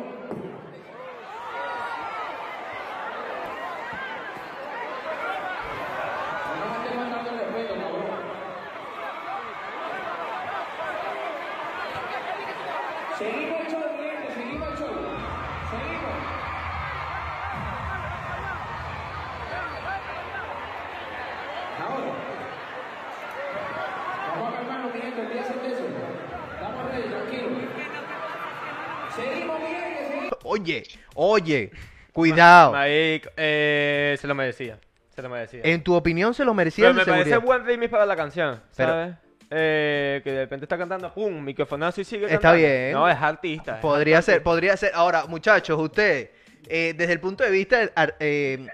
[30.44, 30.82] Oye,
[31.14, 31.70] oye,
[32.12, 32.72] cuidado.
[32.72, 34.78] Marico, eh, se lo merecía.
[35.14, 35.60] Se lo merecía.
[35.64, 37.46] En tu opinión se lo merecía Pero de me parece seguridad.
[37.46, 39.14] buen remix para la canción, Pero- ¿sabes?
[39.50, 42.58] Eh, que de repente está cantando, pum, microfonazo y sigue Está cantando.
[42.58, 42.92] bien.
[42.92, 43.74] No, es artista.
[43.76, 44.92] es Podría ser, podría ser.
[44.94, 46.28] Ahora, muchachos, ustedes,
[46.68, 48.66] eh, desde el punto de vista ar- eh,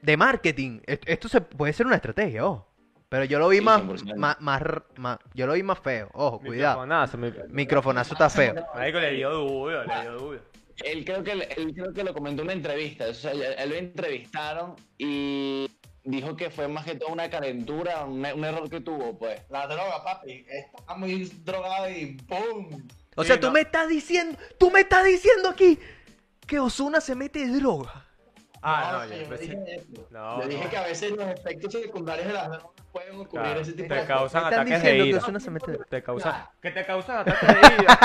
[0.00, 2.66] de marketing, est- esto se puede ser una estrategia, ojo.
[3.12, 4.16] Pero yo lo vi Sí, más, 100%.
[4.16, 4.36] más,
[4.96, 6.80] más, yo lo vi más feo, ojo, cuidado.
[6.80, 8.54] Microfonazo, mi- Microfonazo está feo.
[8.74, 10.40] Marico, le dio duro, le dio duro.
[10.82, 13.74] Él creo que él creo que lo comentó en una entrevista, o sea, él lo
[13.76, 15.70] entrevistaron y
[16.04, 19.42] dijo que fue más que todo una calentura, un, un error que tuvo, pues.
[19.50, 20.46] La droga, papi.
[20.48, 22.82] Está muy drogado y ¡pum!
[23.14, 23.52] O Sí, sea, tú no.
[23.52, 25.78] me estás diciendo, tú me estás diciendo aquí
[26.46, 28.06] que Osuna se mete droga.
[28.64, 30.06] Ah, no, sí, yo yo pensé- dije eso.
[30.10, 30.70] No, Yo dije no.
[30.70, 33.94] que a veces los efectos secundarios de las drogas pueden ocurrir Claro, ese tipo te
[33.94, 34.18] de cosas.
[34.18, 35.20] causan ataques de que ira.
[35.40, 35.78] Se mete.
[35.88, 36.46] Te causan.
[36.60, 37.98] Que te causan ataques de ira.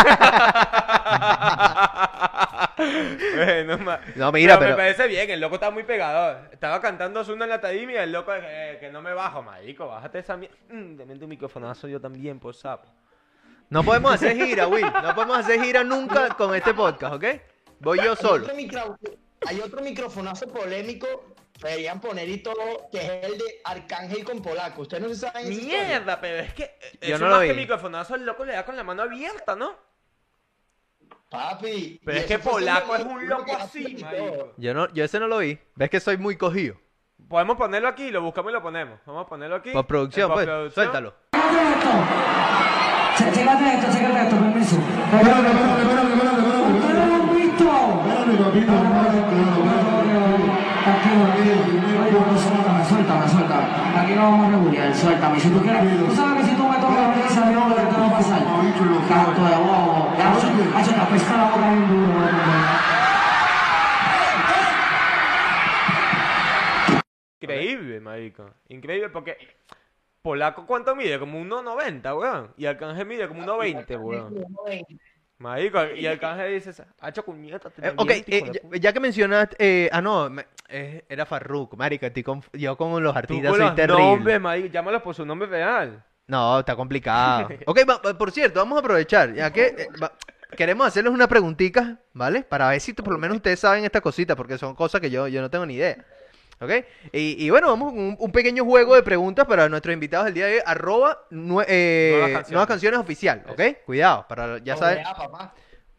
[3.35, 6.39] bueno, ma- No, mira, pero pero- Me parece bien, el loco está muy pegado.
[6.51, 9.87] Estaba cantando Ozuna en la tarima y el loco eh, que no me bajo, marico.
[9.87, 10.55] Bájate esa mierda.
[10.69, 12.87] Mm, tu microfonazo yo también, por sapo.
[13.69, 14.85] No podemos hacer gira, Will.
[15.03, 17.25] No podemos hacer gira nunca con este podcast, ¿ok?
[17.79, 18.47] Voy yo solo.
[19.45, 21.07] Hay otro microfonazo polémico,
[21.61, 24.81] deberían poner y todo, que es el de Arcángel con Polaco.
[24.81, 25.61] Ustedes no se saben esa?
[25.61, 26.63] Mierda, pero es que.
[26.63, 27.59] eh, Yo eso no lo más que vi.
[27.61, 29.75] microfonazo, el loco le da con la mano abierta, ¿no?
[31.29, 31.99] Papi.
[32.05, 34.09] Pero y es eso que fue Polaco es un lo loco que así, y todo.
[34.11, 34.53] marico.
[34.57, 35.59] Yo no, yo ese no lo vi.
[35.75, 36.75] ¿Ves que soy muy cogido?
[37.27, 38.99] Podemos ponerlo aquí, lo buscamos y lo ponemos.
[39.05, 39.71] Vamos a ponerlo aquí.
[39.71, 40.45] Por producción, En pues.
[40.45, 40.73] postproducción.
[40.85, 41.15] Suéltalo.
[43.17, 44.77] Che- Chécate esto, chécate esto, permiso.
[51.17, 52.03] Tranquilo, tranquilo.
[52.03, 53.65] Ay, bueno, suéltame, suéltame, suéltame.
[53.97, 55.39] Aquí no vamos a regular, suéltame.
[55.39, 57.93] Si tú quieres, tú sabes que si tú me tocas a mí esa mierda, ¿qué
[57.93, 58.43] te va a pasar?
[59.07, 60.13] Canto de bobo.
[60.17, 62.13] Ya, hacho, te apesta la boca bien duro.
[67.41, 68.49] Increíble, marico.
[68.67, 69.37] Increíble porque
[70.21, 71.19] Polaco ¿cuánto mide?
[71.19, 72.53] Como 1.90, weón.
[72.57, 74.45] Y Arcángel mide como 1.20, weón.
[75.39, 77.69] Marico, y Arcángel dice, hacho cuñeta.
[77.69, 78.77] te Eh, ok, eh, ya, puta".
[78.77, 79.55] ya que mencionaste.
[79.59, 80.29] eh, ah, no.
[80.29, 81.75] me- era Farruk.
[81.75, 84.01] Marica, estoy conf- yo con los Tú artistas con soy terrible.
[84.03, 86.03] nombres, marico, llámalos por su nombre real.
[86.27, 87.47] No, está complicado.
[87.65, 90.11] Ok, va- por cierto, vamos a aprovechar, ya que eh, va-
[90.57, 92.43] queremos hacerles una preguntita, ¿vale?
[92.43, 95.09] Para ver si tú- por lo menos ustedes saben esta cosita, porque son cosas que
[95.09, 96.03] yo, yo no tengo ni idea.
[96.59, 96.71] ¿Ok?
[97.13, 100.33] Y, y bueno, vamos con un, un pequeño juego de preguntas para nuestros invitados del
[100.33, 100.61] día de hoy.
[100.65, 102.67] Arroba nue- eh, Nuevas nuevas, canciones.
[102.67, 102.99] canciones.
[102.99, 103.61] oficial, ¿ok?
[103.85, 105.53] Cuidado, para, ya Doble saben, A, papá.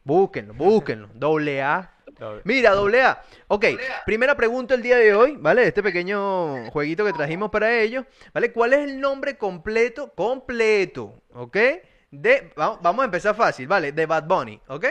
[0.05, 1.09] búsquenlo, búsquenlo.
[1.15, 1.95] Doble A.
[2.19, 2.41] Doble.
[2.45, 3.23] Mira, doble A.
[3.47, 3.67] Ok,
[4.05, 5.65] primera pregunta el día de hoy, ¿vale?
[5.69, 8.51] Este pequeño jueguito que trajimos para ellos, ¿vale?
[8.53, 11.57] ¿Cuál es el nombre completo, completo, ¿ok?
[12.11, 13.93] De, vamos, vamos a empezar fácil, ¿vale?
[13.93, 14.87] De Bad Bunny, ¿ok?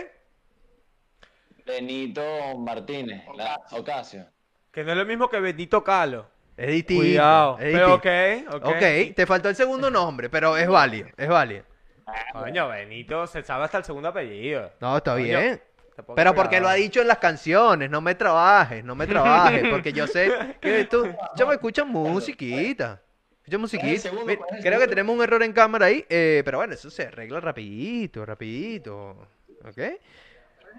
[1.66, 2.22] Benito
[2.58, 4.26] Martínez, la Ocasio.
[4.78, 6.28] Que no es lo mismo que Benito Calo.
[6.56, 7.02] Es distinto.
[7.02, 7.58] Cuidado.
[7.60, 8.56] es Pero distinto.
[8.58, 8.76] ok, ok.
[8.76, 11.63] ok, te faltó el segundo nombre, pero es válido, es válido.
[12.32, 14.72] Coño, Benito se sabe hasta el segundo apellido.
[14.80, 15.60] No, está Coño, bien.
[16.16, 19.92] Pero porque lo ha dicho en las canciones, no me trabajes, no me trabajes, porque
[19.94, 23.02] yo sé que tú, yo me escucho musiquita.
[23.40, 24.00] Escucha musiquita.
[24.00, 26.60] segundo, Mira, ¿cuál es el creo que tenemos un error en cámara ahí, eh, pero
[26.60, 29.28] bueno, eso se arregla rapidito, rapidito.
[29.66, 29.80] ¿Ok?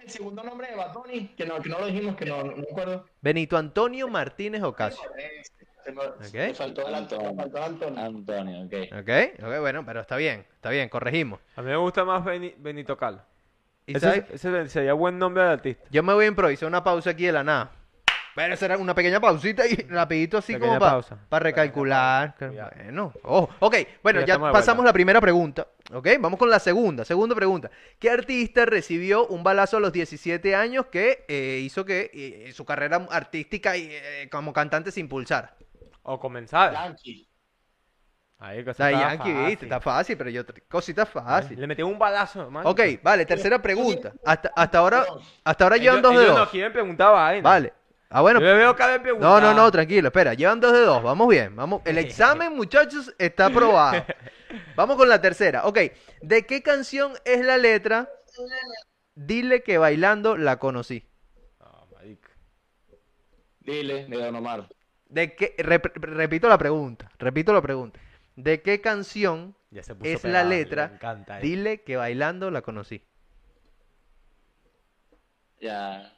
[0.02, 2.62] El segundo nombre de Batoni, que no, que no lo dijimos, que no, no me
[2.70, 3.06] acuerdo.
[3.20, 5.00] Benito Antonio Martínez Ocasio.
[5.84, 6.34] Se me, Ok.
[6.34, 7.34] me faltó el Antonio.
[7.34, 8.00] faltó Antonio.
[8.00, 8.74] Antonio, ok.
[9.00, 9.44] ¿Ok?
[9.44, 11.40] Ok, bueno, pero está bien, está bien, corregimos.
[11.56, 13.20] A mí me gusta más Beni- Benito Calo.
[13.86, 15.84] ¿Y Ese, ese sería buen nombre de artista.
[15.90, 17.70] Yo me voy a improvisar una pausa aquí de la nada.
[18.38, 21.18] Pero esa era una pequeña pausita y rapidito así Pequeña como para pausa.
[21.40, 22.36] recalcular.
[22.38, 23.50] Bueno, ojo.
[23.58, 25.66] Ok, bueno, Ya ya pasamos la primera pregunta.
[25.92, 27.04] Ok, vamos con la segunda.
[27.04, 27.68] Segunda pregunta.
[27.98, 32.64] ¿Qué artista recibió un balazo a los 17 años que eh, hizo que eh, su
[32.64, 35.56] carrera artística y, eh, como cantante se impulsara?
[36.02, 36.72] O comenzar.
[36.72, 37.28] Yankee.
[38.38, 39.64] Ahí, que Daddy estaba Yankee, viste, fácil.
[39.64, 41.58] está fácil, pero yo cositas fáciles.
[41.58, 42.70] Le metí un balazo, hermano.
[42.70, 44.12] Ok, vale, tercera pregunta.
[44.24, 45.06] Hasta, hasta ahora,
[45.42, 46.38] hasta ahora llevan dos de dos.
[46.38, 47.42] no quieren preguntar vaina.
[47.42, 47.72] Vale.
[48.10, 50.80] Ah, bueno, Yo le veo cada vez No, no, no, tranquilo, espera, llevan dos de
[50.80, 54.02] dos, vamos bien, vamos, el examen, muchachos, está aprobado.
[54.76, 55.78] Vamos con la tercera, ok,
[56.22, 58.08] ¿de qué canción es la letra?
[59.14, 61.04] Dile que bailando la conocí.
[61.60, 62.30] No, marico.
[63.60, 64.68] Dile, de Don Omar.
[65.08, 65.54] ¿De qué?
[65.58, 68.00] rep- repito la pregunta, repito la pregunta.
[68.36, 70.88] ¿De qué canción Ya se puso es la letra?
[70.88, 71.38] Me encanta.
[71.38, 71.42] eh.
[71.42, 73.02] Dile que bailando la conocí.
[75.60, 76.12] Ya.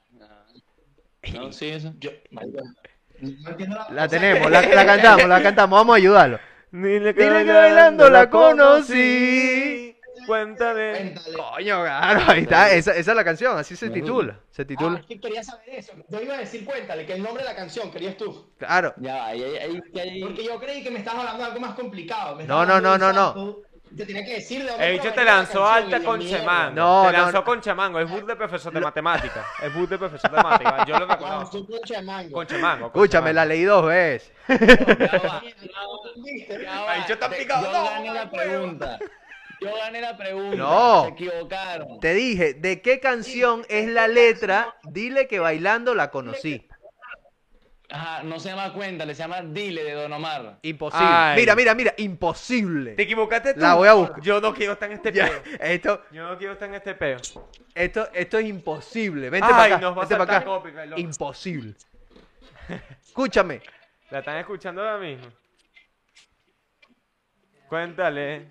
[1.34, 1.92] No, sí, eso.
[1.98, 6.38] Yo, no entiendo la, tenemos, la, la cantamos, la cantamos, vamos a ayudarlo.
[6.72, 9.96] Dile que bailando la conocí.
[10.26, 10.92] Cuéntame.
[10.92, 11.34] Cuéntale.
[11.36, 14.98] Coño, claro, ahí está, esa, esa es la canción, así se titula, se Ah, titula.
[15.00, 15.92] es que quería saber eso.
[16.08, 18.52] Yo iba a decir, cuéntale, que el nombre de la canción querías tú.
[18.58, 21.60] Claro, Ya, ahí, ahí, ahí, ahí- Porque yo creí que me estabas hablando de algo
[21.60, 22.36] más complicado.
[22.36, 23.62] me No, no, no, no, santo,
[23.96, 26.20] Te tenía que decir de dónde El bicho te lanzó alta con.
[26.20, 26.74] Chemango.
[26.76, 27.44] No, te lanzó no.
[27.44, 27.98] con Chemango.
[27.98, 29.44] Es bus de profesor de matemáticas.
[29.62, 30.86] Es bus de profesor de matemáticas.
[30.86, 32.32] Yo lo soy con Chemango.
[32.32, 32.92] Con Chemango.
[32.92, 34.32] con escúchame, la leí dos veces.
[34.48, 34.56] Ya
[35.18, 35.42] va,
[36.16, 36.62] ¿Viste?
[36.62, 36.92] ya va.
[36.92, 38.98] Ay, yo tan Te- picado, Yo no, gané la pregunta.
[39.60, 40.56] Yo gané la pregunta.
[40.56, 41.02] No.
[41.04, 42.00] Se equivocaron.
[42.00, 44.76] Te dije, ¿de qué canción es la letra?
[44.84, 46.66] Dile que bailando la conocí.
[47.92, 50.58] Ajá, no se llama Cuéntale, se llama Dile de Don Omar.
[50.62, 51.06] Imposible.
[51.10, 51.40] Ay.
[51.40, 52.92] Mira, mira, mira, imposible.
[52.92, 53.60] Te equivocaste tú.
[53.60, 54.20] La voy a buscar.
[54.22, 55.42] Yo no quiero estar en este Ya, peo.
[55.60, 57.18] esto, Yo no quiero estar en este peo.
[57.74, 59.28] esto, esto es imposible.
[59.28, 59.78] Vente Ay, para acá.
[59.78, 60.44] nos va a Vente para saltar acá.
[60.46, 61.00] copyright, loco.
[61.00, 61.74] Imposible.
[63.04, 63.60] Escúchame.
[64.10, 65.26] La están escuchando ahora mismo.
[67.68, 68.46] Cuéntale.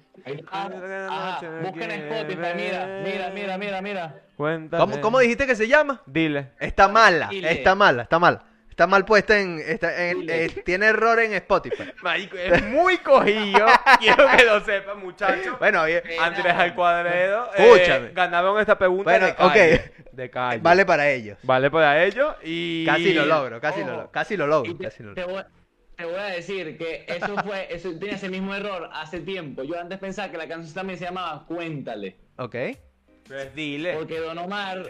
[0.52, 4.22] Ajá, busquen en Spotify, mira, mira, mira, mira, mira.
[4.38, 4.82] Cuéntale.
[4.82, 6.02] ¿Cómo, cómo dijiste que se llama?
[6.06, 6.52] Dile.
[6.60, 7.52] Está mala, Dile.
[7.52, 8.46] está mala, está mala.
[8.80, 9.60] Está mal puesta en...
[9.60, 11.92] está en- eh, tiene error en Spotify.
[12.02, 13.66] Marico, es muy cogido.
[14.00, 15.60] Quiero que lo sepan, muchachos.
[15.60, 17.50] Bueno, oye, Andrés al cuadredo.
[17.58, 18.08] Escúchame.
[18.08, 19.92] Eh, ganaron esta pregunta Bueno, de calle.
[20.14, 20.62] De calle.
[20.62, 21.38] vale para ellos.
[21.44, 22.86] Vale para ellos y...
[22.86, 23.92] Casi lo logro, casi lo Ojo.
[23.96, 24.12] logro.
[24.12, 25.36] Casi lo logro, Y te, casi lo te logro.
[25.36, 25.44] voy,
[25.98, 29.62] te voy a decir que eso fue, eso tenía ese mismo error hace tiempo.
[29.64, 32.16] Yo antes pensaba que la canción también se llamaba Cuéntale.
[32.38, 32.56] Ok.
[33.28, 33.96] Pues dile.
[33.96, 34.90] Porque Don Omar,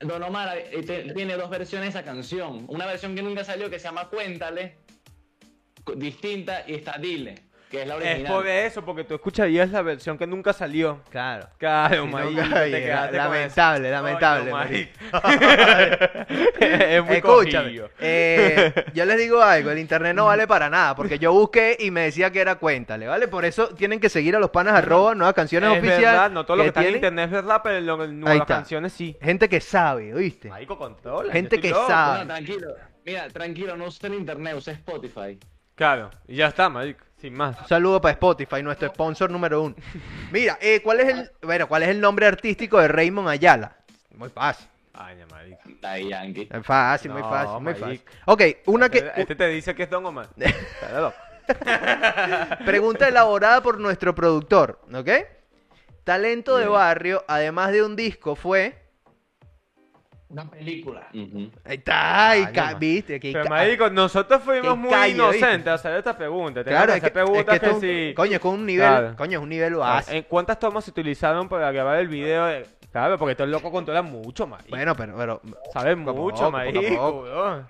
[0.00, 2.66] Don Omar eh, tiene dos versiones de esa canción.
[2.68, 4.78] Una versión que nunca salió que se llama Cuéntale,
[5.96, 7.36] distinta, y está Dile,
[7.70, 8.32] que es la Es original.
[8.32, 11.00] por eso, porque tú escucharías la versión que nunca salió.
[11.10, 11.48] Claro.
[11.58, 14.66] Claro, Sí, marico, nunca- te oye, quedaste con lamentable, lamentable, Coño,
[16.60, 21.18] es muy Escúchame, eh, yo les digo algo, el internet no vale para nada, porque
[21.18, 23.28] yo busqué y me decía que era cuéntale, ¿vale?
[23.28, 26.02] Por eso tienen que seguir a los panas arroba, nuevas canciones es oficiales.
[26.06, 28.46] verdad, no todo lo que, está en internet es verdad, pero lo, nuevas está.
[28.56, 29.16] canciones sí.
[29.20, 30.48] Gente que sabe, ¿oíste?
[30.48, 31.32] Marico, controla.
[31.32, 31.86] Gente que loco.
[31.88, 32.20] sabe.
[32.20, 32.74] No, tranquilo.
[33.04, 35.38] Mira, tranquilo, no usa el internet, usa Spotify.
[35.74, 37.60] Claro, y ya está, marico, sin más.
[37.60, 39.74] Un saludo para Spotify, nuestro sponsor número uno.
[40.30, 43.76] Mira, eh, ¿cuál es el, bueno, cuál es el nombre artístico de Raymond Ayala?
[44.14, 45.58] Muy fácil, Ay, marico.
[45.80, 46.48] Daddy Yankee.
[46.52, 47.84] muy fácil, muy No, fácil, muy marico.
[47.86, 48.02] fácil.
[48.26, 50.28] Ok, una que, Este, este te dice que es Don Omar.
[50.38, 51.16] Está loco.
[52.64, 55.10] Pregunta elaborada por nuestro productor, ¿ok?
[56.04, 58.78] Talento de barrio, además de un disco, fue.
[60.28, 61.06] Una película.
[61.12, 65.70] Ahí está, ahí ca- viste, Pero, marico, nosotros fuimos muy inocentes ¿viste?
[65.70, 66.64] a hacer esta pregunta.
[66.64, 68.14] Claro, es que preguntas es que que, sí.
[68.14, 69.16] coño, es con un nivel, Claro.
[69.16, 70.16] coño, es un nivel Ah, básico.
[70.16, 72.44] ¿En cuántas tomas se utilizaron para grabar el video?
[72.46, 74.70] de- Claro, porque estos locos controlan mucho, marico.
[74.70, 77.64] Bueno, pero, pero Saben a mucho, a marico.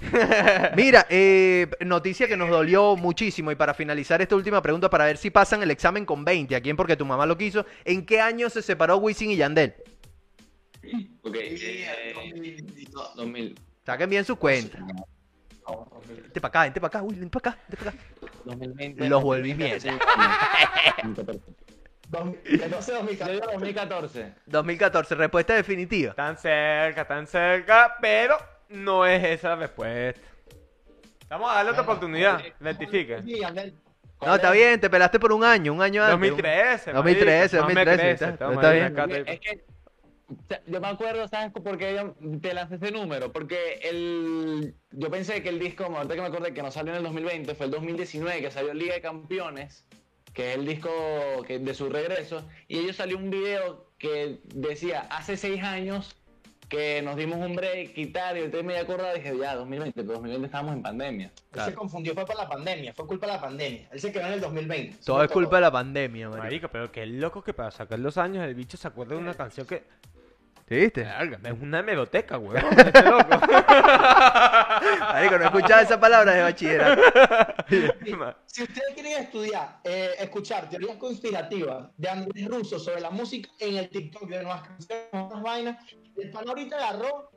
[0.76, 5.16] Mira, eh, noticia que nos dolió muchísimo y para finalizar esta última pregunta para ver
[5.16, 8.20] si pasan el examen con 20, aquí en Porque tu mamá lo quiso, ¿en qué
[8.20, 9.74] año se separó Wisin y Yandel?
[11.22, 12.14] Ok, eh,
[13.16, 14.78] 2000, Saquen bien su cuenta.
[16.06, 18.00] Vente para acá, vente para acá, Will, vente para acá, vente para acá.
[18.44, 19.08] 2020.
[19.08, 19.98] Los volví mierda.
[22.08, 23.32] 2014, Yo 2014.
[23.32, 24.34] digo 2014.
[24.46, 26.14] 2014, respuesta definitiva.
[26.14, 28.36] Tan cerca, tan cerca, pero
[28.68, 30.20] no es esa la respuesta.
[31.28, 32.40] Vamos a darle otra oportunidad.
[33.24, 33.74] Sí, Andel.
[34.24, 36.30] No, está bien, te pelaste por un año, un año antes.
[36.30, 36.92] 2013.
[36.92, 37.62] 2013, marico.
[37.62, 39.24] No me 2013, crece, está- bien.
[39.26, 39.64] Es que
[40.66, 43.32] yo me acuerdo, ¿sabes por qué te lancé ese número?
[43.32, 46.98] Porque el, yo pensé que el disco, ahorita que me acordé que no salió en
[46.98, 49.86] el 2020, fue el 2019 que salió Liga de Campeones,
[50.32, 50.90] que es el disco
[51.46, 56.16] que, de su regreso, y ellos salió un video que decía, hace seis años
[56.68, 60.02] que nos dimos un break y tal, y entonces me acordaba y dije, ya, 2020,
[60.02, 61.30] pero 2020 estábamos en pandemia.
[61.52, 63.88] Él se confundió, fue por la pandemia, fue culpa de la pandemia.
[63.92, 64.98] Él se quedó en el 2020.
[65.04, 66.44] Todo es culpa de la pandemia, marico.
[66.44, 69.34] Marico, pero qué loco que para sacar los años el bicho se acuerda de una
[69.34, 69.84] canción que.
[70.68, 71.02] ¿Sí viste?
[71.02, 72.56] Es una hemeroteca, weón.
[72.78, 73.28] Este loco.
[75.00, 77.02] Marico, no escuchaba esa palabra de bachillerato.
[78.46, 83.78] Si ustedes quieren estudiar, eh, escuchar teorías conspirativas de Andrés Russo sobre la música en
[83.78, 85.84] el TikTok de nuevas canciones, nuevas vainas,
[86.16, 87.30] el pan ahorita agarró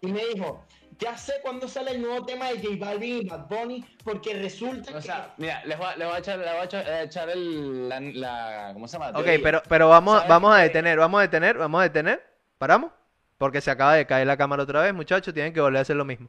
[0.00, 0.64] y me dijo,
[0.98, 4.96] ya sé cuándo sale el nuevo tema de J Balvin y Bad Bunny, porque resulta
[4.96, 7.02] O sea, mira, les voy a, les voy a echar, les voy a echar, a
[7.02, 9.18] echar el, la, la- ¿cómo se llama?
[9.18, 12.31] Ok, pero, pero vamos, ¿Sabes vamos a detener, vamos a detener, vamos a detener.
[12.62, 12.92] ¿Paramos?
[13.38, 15.34] Porque se acaba de caer la cámara otra vez, muchachos.
[15.34, 16.28] Tienen que volver a hacer lo mismo.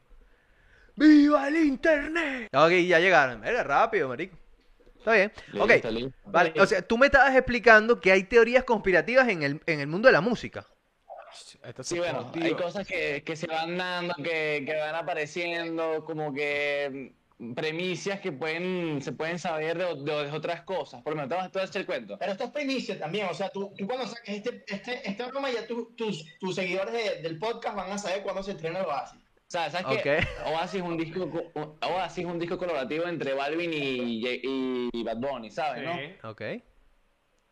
[0.95, 2.49] ¡Viva el internet!
[2.51, 3.39] Ok, ya llegaron.
[3.39, 4.35] Venga, rápido, marico.
[4.97, 5.31] Está bien.
[5.59, 5.71] Ok.
[6.25, 9.85] Vale, o sea, tú me estabas explicando que hay teorías conspirativas en el, en el
[9.85, 10.65] mundo de la música.
[11.63, 16.33] Esto Sí, bueno, hay cosas que, que se van dando, que, que van apareciendo, como
[16.33, 17.13] que
[17.55, 21.01] premisas que pueden, se pueden saber de, de- de otras cosas.
[21.01, 22.17] Por lo menos, te voy a- te voy a echar el cuento.
[22.17, 25.49] Pero esto es primicia también, o sea, tú, tú cuando saques este, este, esta broma
[25.51, 28.85] ya tú- tus, tus seguidores de- del podcast van a saber cuándo se estrena el
[28.85, 29.19] Oasis.
[29.19, 30.19] O sea, ¿sabes qué?
[30.45, 31.29] Oasis es un disco,
[31.81, 35.83] Oasis es un disco colaborativo entre Balvin y, y, y Bad Bunny, ¿sabes?
[35.83, 35.93] no?
[35.93, 36.15] Sí.
[36.23, 36.41] Ok.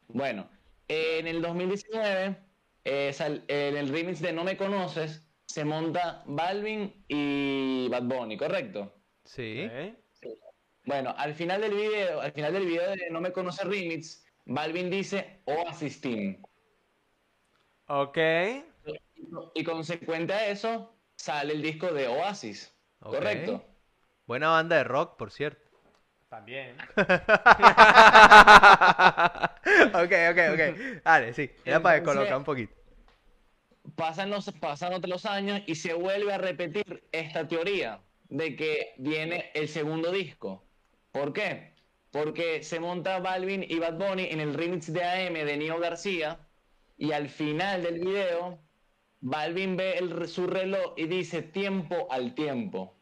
[0.07, 0.49] Bueno,
[0.87, 2.37] en el 2019,
[2.83, 8.37] eh, sal- en el remix de No Me Conoces, se monta Balvin y Bad Bunny,
[8.37, 8.93] ¿correcto?
[9.33, 9.71] Sí.
[10.85, 14.89] Bueno, al final del video, al final del video de No Me Conoce Remix, Balvin
[14.89, 16.43] dice Oasis Team.
[17.87, 18.17] Ok.
[19.53, 22.73] Y consecuente a eso, sale el disco de Oasis.
[22.99, 23.63] ¿Correcto?
[24.27, 25.61] Buena banda de rock, por cierto.
[26.27, 26.75] También.
[26.97, 27.07] ok,
[30.31, 31.03] ok, ok.
[31.05, 31.49] Dale, sí.
[31.63, 32.75] Era para descolocar un poquito.
[33.95, 38.95] Pasan los, pasan otros los años y se vuelve a repetir esta teoría de que
[38.97, 40.63] viene el segundo disco.
[41.11, 41.75] ¿Por qué?
[42.11, 46.47] Porque se monta Balvin y Bad Bunny en el remix de AM de Nio García
[46.97, 48.59] y al final del video
[49.21, 52.97] Balvin ve el, su reloj y dice tiempo al tiempo.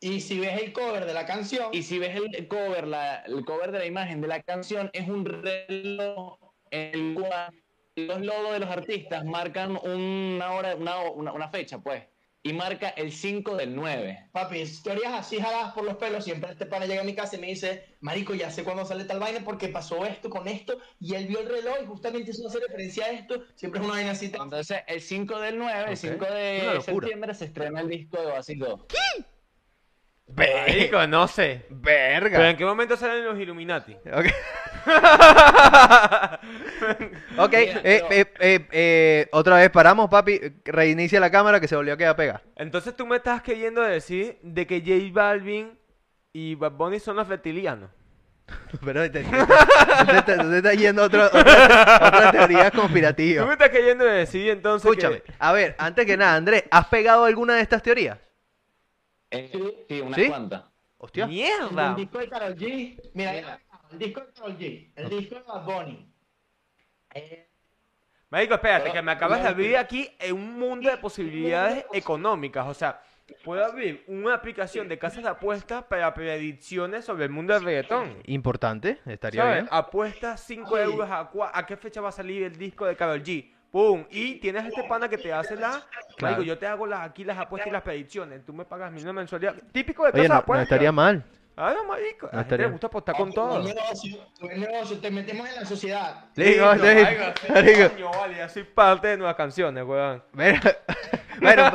[0.00, 3.44] Y si ves el cover de la canción, Y si ves el cover, la- el
[3.44, 6.38] cover de la imagen de la canción, es un reloj
[6.70, 7.54] en el cual
[7.96, 12.04] los logos de los artistas marcan una hora, una, una, una fecha, pues.
[12.46, 14.28] Y marca el 5 del 9.
[14.32, 17.38] papi, teorías así jaladas por los pelos, siempre este pana llega a mi casa y
[17.40, 21.14] me dice, marico, ya sé cuándo sale tal vaina porque pasó esto con esto, y
[21.14, 24.10] él vio el reloj y justamente eso hace referencia a esto, siempre es una vaina
[24.10, 24.26] así.
[24.26, 25.88] Entonces, el 5 del 9, Ok.
[25.88, 28.80] el 5 Una de septiembre, se estrena el disco de Oasis 2.
[30.26, 31.66] Marico, no sé.
[31.70, 32.38] Verga.
[32.38, 33.94] ¿Pero en qué momento salen los Illuminati?
[34.12, 34.26] Ok.
[37.38, 40.40] ok, Mira, eh, pero- eh, eh, eh, otra vez paramos, papi.
[40.64, 42.42] Reinicia la cámara que se volvió a quedar pegada.
[42.56, 45.78] Entonces tú me estás queriendo decir de que J Balvin
[46.32, 47.90] y Bad Bunny son los reptilianos.
[48.84, 52.82] Pero te, te, te- te- te está yendo a otra, otra, otra teoría Tú me
[52.82, 53.52] conspirativa.
[53.52, 55.32] estás queriendo decir entonces Escúchame, que...
[55.38, 58.18] a ver, antes que nada, Andrés, ¿has pegado alguna de estas teorías?
[59.38, 60.28] Eh, sí, unas ¿Sí?
[60.28, 60.64] cuantas.
[60.98, 61.26] Hostia.
[61.26, 61.90] ¡Mierda!
[61.90, 63.58] El disco de Karol G, mira,
[63.90, 66.08] el disco de Karol G, el disco de Bad Bunny.
[67.14, 67.48] Eh,
[68.30, 72.66] Marico, espérate, que me acabas de abrir aquí en un mundo de posibilidades económicas.
[72.66, 73.00] O sea,
[73.44, 78.16] puedo abrir una aplicación de casas de apuestas para predicciones sobre el mundo del reggaetón.
[78.24, 79.56] Importante, estaría ¿Sabes?
[79.62, 79.68] bien.
[79.70, 80.82] Apuesta 5 Ay.
[80.84, 83.52] euros a, cua- a qué fecha va a salir el disco de Karol G.
[83.74, 84.04] ¡Pum!
[84.08, 85.82] Y tienes este pana que te hace la...
[86.16, 86.36] Claro.
[86.36, 88.46] Marico, yo te hago las, aquí las apuestas y las predicciones.
[88.46, 89.56] Tú me pagas mi mensualidad.
[89.72, 90.62] Típico de casa Oye, no, no apuestas.
[90.62, 91.24] estaría mal.
[91.56, 92.26] Ah, no, marico.
[92.26, 93.60] A la gente estaría- le gusta apostar con todo.
[93.64, 96.24] negocio, un negocio, te metemos en la sociedad.
[96.36, 96.66] Marico.
[97.94, 100.22] coño, vale, ya soy parte de nuevas canciones, weón.
[100.34, 100.60] Mira,
[101.40, 101.72] bueno,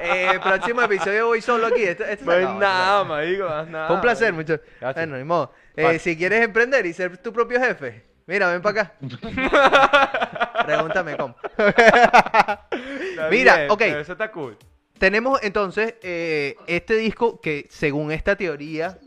[0.00, 1.82] eh, próximo episodio voy solo aquí.
[1.82, 3.86] Esto, esto hay acabó, nada, marico, nada.
[3.88, 4.52] Fue un placer, marico.
[4.52, 4.66] muchachos.
[4.80, 4.94] Gracias.
[5.06, 5.52] Bueno, ni modo.
[5.76, 8.94] Eh, si quieres emprender y ser tu propio jefe, mira, ven para acá.
[10.64, 11.36] Pregúntame cómo.
[13.30, 13.80] Mira, bien, ok.
[13.82, 14.56] Eso está cool.
[14.98, 18.98] Tenemos entonces eh, este disco que, según esta teoría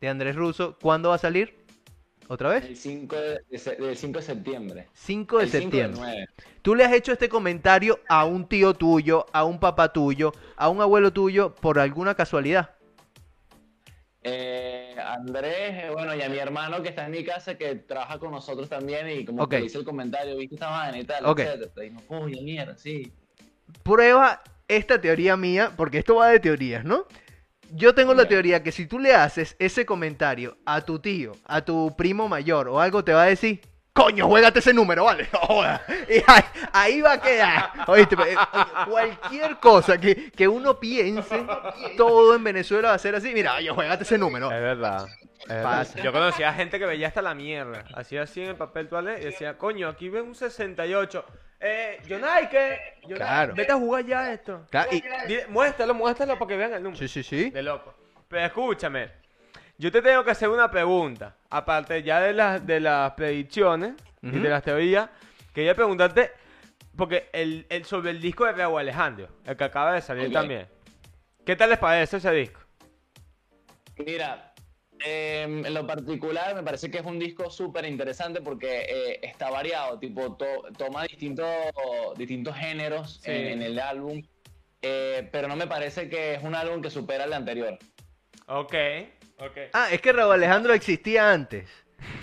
[0.00, 1.64] de Andrés Russo, ¿cuándo va a salir?
[2.26, 2.64] ¿Otra vez?
[2.64, 4.88] El 5 de, de se- del 5 de septiembre.
[4.94, 6.00] 5 de El 5 del septiembre.
[6.02, 6.26] 9.
[6.62, 10.68] Tú le has hecho este comentario a un tío tuyo, a un papá tuyo, a
[10.70, 12.70] un abuelo tuyo por alguna casualidad.
[14.22, 18.18] Eh, Andrés, eh, bueno, y a mi hermano que está en mi casa, que trabaja
[18.18, 19.50] con nosotros también, y como Ok.
[19.50, 21.40] que dice el comentario, viste esta vaina y tal, Ok.
[21.40, 21.86] etcétera.
[21.86, 23.12] Y no, uy, mierda, sí.
[23.82, 27.06] Prueba esta teoría mía, porque esto va de teorías, ¿no?
[27.70, 31.62] Yo tengo la teoría que si tú le haces ese comentario a tu tío, a
[31.64, 33.60] tu primo mayor o algo, te va a decir,
[33.94, 35.28] coño, juégate ese número, ¿vale?
[35.32, 35.80] No jodas.
[36.08, 36.42] Y ahí,
[36.72, 37.70] ahí va a quedar.
[37.86, 38.36] Oíste, eh, oye,
[38.90, 41.46] cualquier cosa que, que uno piense,
[41.96, 43.32] todo en Venezuela va a ser así.
[43.32, 44.50] Mira, oye, juégate ese número.
[44.52, 45.06] Es verdad.
[45.46, 46.00] Pasa.
[46.00, 47.84] Yo conocía gente que veía hasta la mierda.
[47.94, 51.24] Hacía así en el papel toalé y decía, coño, aquí ven un 68.
[51.60, 52.78] Eh, Jonay, ¿qué?
[53.02, 53.54] Jonay, Claro.
[53.54, 54.66] Vete a jugar ya esto.
[54.70, 56.98] Claro, y- Dile- muéstralo, muéstralo para que vean el número.
[56.98, 57.50] sí, sí, sí.
[57.50, 57.94] De loco.
[58.28, 59.23] Pero escúchame.
[59.78, 61.36] Yo te tengo que hacer una pregunta.
[61.50, 65.10] Aparte ya de las, de las predicciones y de las teorías.
[65.52, 66.30] Quería preguntarte.
[66.96, 70.68] Porque el, el- sobre el disco de Raúl Alejandro, el que acaba de salir también.
[71.44, 72.60] ¿Qué tal les parece ese disco?
[73.98, 74.54] Mira,
[75.04, 79.50] eh, en lo particular me parece que es un disco súper interesante porque eh, está
[79.50, 81.48] variado, tipo, to- toma distintos,
[82.16, 83.30] distintos géneros Sí.
[83.32, 84.22] en, en el álbum,
[84.82, 87.76] eh, pero no me parece que es un álbum que supera el anterior.
[88.46, 88.74] Ok,
[89.72, 91.68] Ah, es que Raúl Alejandro existía antes.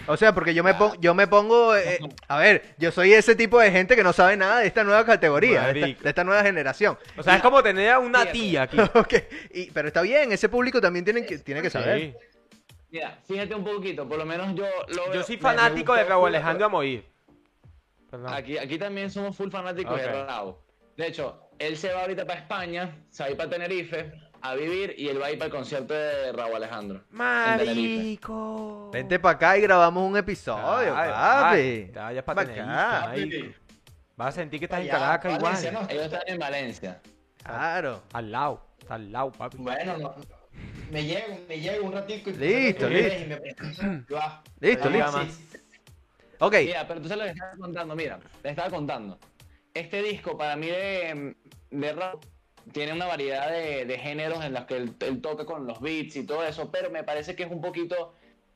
[0.08, 1.76] O sea, porque yo me, pon- yo me pongo...
[1.76, 4.84] eh, a ver, yo soy ese tipo de gente que no sabe nada de esta
[4.84, 6.04] nueva categoría, de esta, Marico.
[6.04, 6.98] de esta nueva generación.
[7.18, 8.32] O sea, es como tener a una Fíjate.
[8.40, 8.78] tía aquí.
[8.94, 9.14] Ok,
[9.54, 12.00] y- pero está bien, ese público también tiene que, tiene que saber.
[12.00, 12.14] Sí.
[12.92, 16.28] Mira, fíjate un poquito, por lo menos yo lo Yo veo- soy fanático de Raúl
[16.28, 17.06] Alejandro a morir.
[18.10, 18.34] Perdón.
[18.34, 20.08] Aquí, aquí también somos full fanáticos de.
[20.26, 20.56] Raúl.
[20.98, 24.12] De hecho, él se va ahorita para España, se va a ir para Tenerife
[24.42, 27.02] a vivir y él va a ir para el concierto de Raúl Alejandro.
[27.12, 28.90] Marico.
[28.92, 31.92] Vente para acá y grabamos un episodio, Ay, papi.
[31.94, 33.14] te vayas pa' Pa' Tenerife, acá.
[34.18, 35.84] Vas a sentir que estás en Caracas Valencia, igual.
[35.86, 35.90] ¿no?
[35.94, 37.02] Ellos están en Valencia.
[37.44, 38.04] Claro.
[38.14, 39.58] Al lado, está al lado, papi.
[39.58, 40.16] Bueno, no,
[40.92, 43.40] me llego, me llego un ratico y Listo, y listo.
[43.82, 44.06] me.
[44.10, 45.22] Yo, ah, Listo, listo.
[45.24, 45.58] sí.
[46.40, 49.18] Ok, Mira, pero tú sabes lo estaba contando, mira, te estaba contando.
[49.74, 51.36] Este disco para mí de,
[51.70, 52.22] de rap
[52.72, 56.16] tiene una variedad de, de géneros en los que él, él toca con los beats
[56.16, 58.14] y todo eso, pero me parece que es un poquito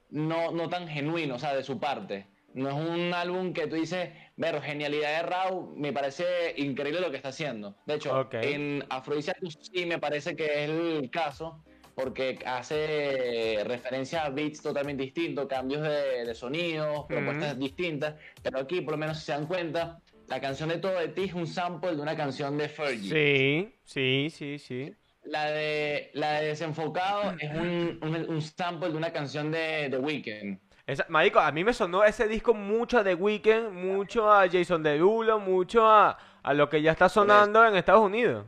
[0.10, 2.28] no, no tan genuino, o sea, de su parte.
[2.54, 7.12] No es un álbum que tú dices, ver, genialidad de Raw, me parece increíble lo
[7.12, 7.76] que está haciendo.
[7.86, 8.36] De hecho, Ok.
[8.36, 11.62] en Afrodisiacus sí me parece que es el caso,
[11.96, 18.82] porque hace referencia a beats totalmente distintos, cambios de, de sonidos, propuestas distintas, pero aquí,
[18.82, 21.48] por lo menos, si se dan cuenta, la canción de Todo de Ti es un
[21.48, 23.10] sample de una canción de Fergie.
[23.10, 24.96] Sí, sí, sí, sí.
[25.24, 29.98] La de, la de Desenfocado es un, un, un sample de una canción de The
[29.98, 30.60] Weeknd.
[30.86, 34.84] Esa- marico, a mí me sonó ese disco mucho a The Weeknd, mucho a Jason
[34.84, 38.46] Derulo, mucho a, a lo que ya está sonando en Estados Unidos.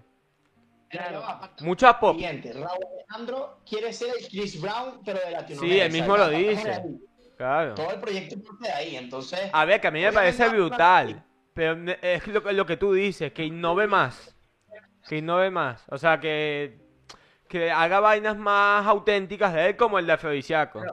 [0.90, 2.14] Falta Mucho a pop.
[2.16, 2.68] Siguiente, Raúl
[3.10, 5.76] Alejandro quiere ser el Chris Brown, pero de Latinoamérica.
[5.76, 6.84] Sí, él mismo lo dice.
[7.36, 7.74] Claro.
[7.74, 9.50] Todo el proyecto parte de ahí, entonces.
[9.52, 11.24] A ver, que a mí me parece brutal.
[11.58, 14.36] Pero es lo, lo que tú dices, que innove más.
[15.10, 15.84] Que innove más.
[15.90, 16.78] O sea, que,
[17.50, 20.84] que haga vainas más auténticas de él como el de Afrodisiaco.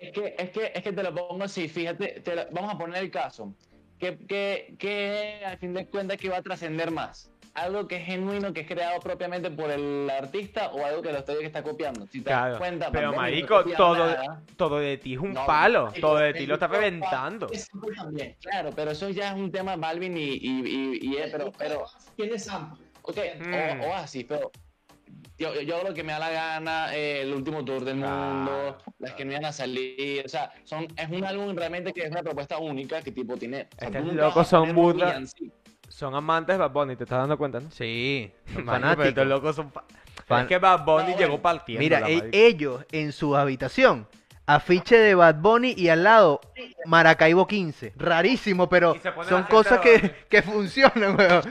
[0.00, 2.78] Es que, es que, es que te lo pongo así, fíjate, te lo- vamos a
[2.78, 3.54] poner el caso.
[4.00, 7.31] Que, que, que al fin de cuentas que va a trascender más.
[7.54, 11.18] Algo que es genuino, que es creado propiamente por el artista o algo que lo
[11.18, 12.06] estoy que está copiando.
[12.06, 14.42] Si te das cuenta, Pero no marico, todo, nada.
[14.56, 15.84] todo de ti es un No, palo.
[15.86, 17.50] marico, Todo de ti lo está reventando.
[17.94, 18.36] también.
[18.40, 21.84] Claro, pero eso ya es un tema Balvin y, y, y, pero, pero,
[22.16, 22.82] Tiene sample.
[23.02, 23.80] ok, Mm.
[23.82, 24.50] o, Oasis, pero
[25.36, 28.78] yo, yo hago lo que me da la gana, eh, el último tour del mundo,
[28.98, 32.10] las que no iban a salir, o sea, son, es un álbum realmente que es
[32.10, 33.68] una propuesta única, que tipo tiene...
[33.76, 35.20] o sea, Estos locos son poner un burda.
[35.92, 37.70] Son amantes de Bad Bunny, te estás dando cuenta, ¿no?
[37.70, 39.26] sí, pero estos fanáticos.
[39.26, 39.84] locos son fa-
[40.26, 41.80] Fan- Es que Bad Bunny No, llegó partiendo.
[41.80, 44.08] Mira, e- ellos en su habitación,
[44.46, 46.40] afiche de Bad Bunny y al lado
[46.86, 47.92] Maracaibo 15.
[47.96, 51.42] Rarísimo, pero Y se ponen son cosas que, que funcionan, weón.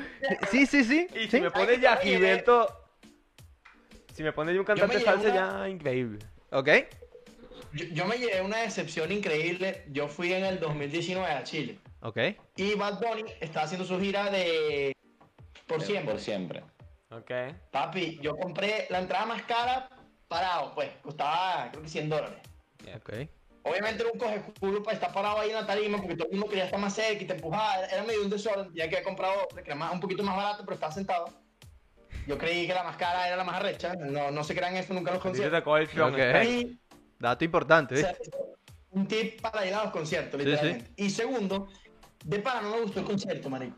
[0.49, 1.07] Sí, sí, sí.
[1.15, 1.41] Y si sí.
[1.41, 2.67] me pone ya Gilberto.
[4.13, 6.19] Si me pone ya un cantante salsa, llevo ya increíble.
[6.51, 6.67] Ok.
[7.73, 9.83] Yo, yo me llevé una decepción increíble.
[9.91, 11.77] Yo fui en el 2019 a Chile.
[12.01, 12.17] Ok.
[12.55, 14.93] Y Bad Bunny está haciendo su gira de.
[15.67, 16.13] Por siempre.
[16.13, 16.63] Por siempre.
[17.11, 17.31] Ok.
[17.71, 19.89] Papi, yo compré la entrada más cara
[20.27, 20.89] parado, pues.
[21.01, 22.39] Costaba, creo que 100 dólares.
[22.95, 23.13] Ok.
[23.63, 26.31] Obviamente era un coge culo para estar parado ahí en la tarima porque todo el
[26.33, 27.85] mundo quería estar más cerca y te empujaba.
[27.85, 28.71] Era- medio un desorden.
[28.73, 31.25] Ya que había comprado otra que era más- un poquito más barato, pero estaba sentado.
[32.27, 33.93] Yo creí que la más cara era la más arrecha.
[33.95, 35.59] No, no se crean eso nunca los conciertos.
[35.59, 36.13] tocó el flon.
[36.13, 36.19] Ok.
[36.19, 36.45] este.
[36.49, 36.79] Y
[37.19, 38.15] Dato importante, O sea,
[38.89, 40.91] un tip para ir a los conciertos, Sí, literalmente.
[40.97, 41.67] Y segundo,
[42.23, 43.75] de para no me gustó el concierto, marico.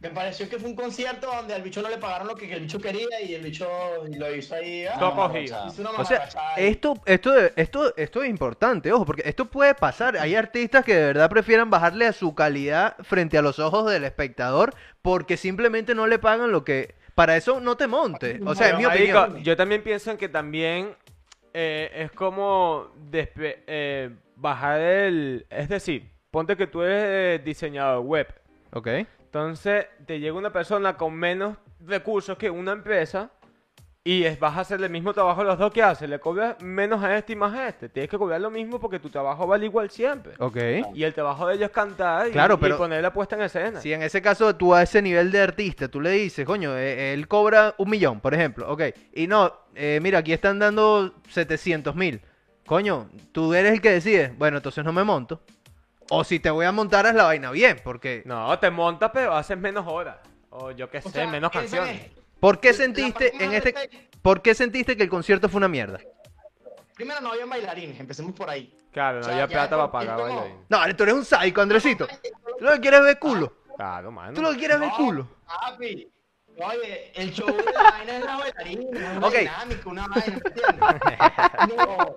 [0.00, 2.60] Me pareció que fue un concierto donde al bicho no le pagaron lo que el
[2.60, 3.68] bicho quería y el bicho
[4.16, 4.84] lo hizo ahí.
[4.86, 5.46] ah, cogido.
[5.56, 5.68] chao.
[5.68, 10.16] hizo una O sea, esto, esto, esto, esto es importante, ojo, porque esto puede pasar.
[10.16, 14.04] Hay artistas que de verdad prefieran bajarle a su calidad frente a los ojos del
[14.04, 14.72] espectador
[15.02, 16.94] porque simplemente no le pagan lo que.
[17.16, 18.40] Para eso no te montes.
[18.46, 19.42] O sea, en mi opinión.
[19.42, 20.94] yo también pienso en que también
[21.52, 25.44] eh, es como despe- eh, bajar el...
[25.50, 28.26] Es decir, ponte que tú eres diseñador web.
[28.72, 28.88] Ok.
[29.24, 31.56] Entonces te llega una persona con menos
[31.86, 33.30] recursos que una empresa
[34.04, 36.08] y es, vas a hacer el mismo trabajo los dos que haces.
[36.08, 37.90] Le cobras menos a este y más a este.
[37.90, 40.32] Tienes que cobrar lo mismo porque tu trabajo vale igual siempre.
[40.38, 40.56] Ok.
[40.94, 43.42] Y el trabajo de ellos es cantar y, Claro, y pero- poner la puesta en
[43.42, 43.80] escena.
[43.82, 47.12] Si en ese caso tú a ese nivel de artista, tú le dices, coño, eh,
[47.12, 51.94] él cobra un millón, por ejemplo, ok, y no, eh, mira, aquí están dando 700
[51.94, 52.22] mil,
[52.64, 55.42] coño, tú eres el que decide, bueno, entonces no me monto,
[56.10, 59.34] o si te voy a montar, haz la vaina bien, porque, No, te montas pero
[59.34, 60.16] haces menos horas.
[60.50, 62.10] O yo qué sé, sea, menos canciones.
[62.40, 63.74] ¿por qué sentiste en este,
[64.22, 66.00] por qué sentiste que el concierto fue una mierda?
[66.94, 68.74] Primero no había bailarines, empecemos por ahí.
[68.92, 70.64] Claro, no O sea, había plata es para pagar como- bailarín.
[70.68, 72.06] No, tú eres un psycho, Andresito,
[72.58, 74.32] tú lo que quieres es ver culo, Claro, mano.
[74.34, 75.28] tú lo que quieres es ver No, culo.
[75.46, 76.10] Papi,
[76.56, 79.34] oye, el show de la vaina es la bailarina, una Ok.
[79.36, 81.18] dinámica, una vaina, ¿me entiendes?
[81.86, 82.16] No,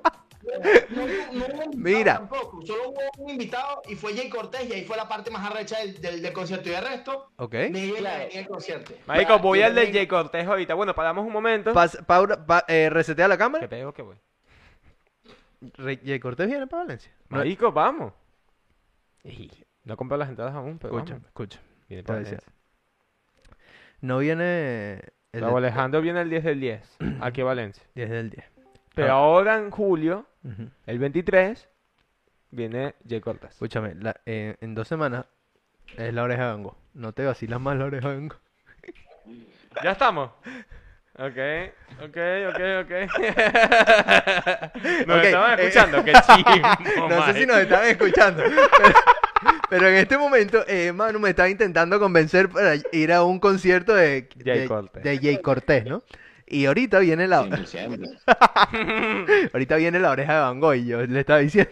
[0.89, 2.14] no, no, no hubo invitado Mira.
[2.16, 5.50] Tampoco, solo hubo un invitado y fue Jay Cortés y ahí fue la parte más
[5.50, 7.54] arrecha del, del, del concierto y de resto, Ok.
[7.72, 8.28] ni Claro.
[8.32, 8.94] ni el concierto.
[9.08, 10.74] Marico, voy al de Jay Cortés ahorita.
[10.74, 11.74] Bueno, paramos un momento.
[11.74, 13.66] Pas- pa- eh, resetea la cámara.
[13.66, 14.16] ¿Qué pego que voy?
[15.78, 17.12] Re- Jay Cortés viene para Valencia.
[17.30, 18.14] Marico, vamos.
[19.84, 21.28] No compré las entradas aún, pero Escucha, vamos.
[21.28, 21.60] escucha.
[21.88, 22.20] Viene para.
[22.20, 22.39] Valencia.
[24.02, 27.84] No viene el Alejandro viene el 10 del 10, aquí a Valencia.
[27.96, 28.46] 10 del 10.
[28.96, 29.18] Pero Ah.
[29.18, 30.26] ahora en julio,
[30.88, 31.68] El 23,
[32.52, 33.52] viene Jay Cortés.
[33.52, 35.26] Escúchame, la- eh, en dos semanas
[35.98, 36.78] es la oreja de Bango.
[36.94, 38.36] No te vacilas más la oreja de Bango.
[39.84, 40.32] ¿Ya estamos?
[41.14, 41.38] Ok,
[42.02, 42.18] ok,
[42.50, 42.92] ok, ok.
[45.08, 46.04] ¿Nos Ok, estaban eh, escuchando?
[46.04, 46.52] ¡Qué chimbo,
[47.10, 48.44] No sé si nos están escuchando.
[48.54, 48.96] Pero,
[49.72, 53.96] pero en este momento, eh, Manu me estaba intentando convencer para ir a un concierto
[53.96, 55.02] de, Jay de, Cortés.
[55.04, 56.04] de Jay Cortés, ¿no?
[56.52, 58.10] Y ahorita viene la Siempre, siempre.
[59.54, 61.72] ahorita viene la oreja de Bango y yo le estaba diciendo,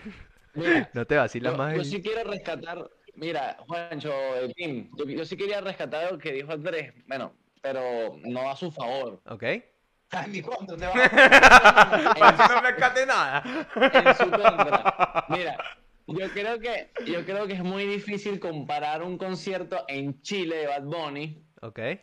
[0.54, 1.76] Mira, no te vacilas yo, más.
[1.76, 6.32] yo sí quiero rescatar, mira, Juancho, el Tim, yo, yo sí quería rescatar lo que
[6.32, 9.22] dijo Andrés, bueno, pero no a su favor.
[9.28, 9.44] ¿Ok?
[10.30, 13.44] Mi contra, te va no me escate nada.
[13.76, 15.26] en su contra.
[15.30, 15.58] Mira,
[16.08, 20.68] yo creo que yo creo que es muy difícil comparar un concierto en Chile de
[20.68, 21.44] Bad Bunny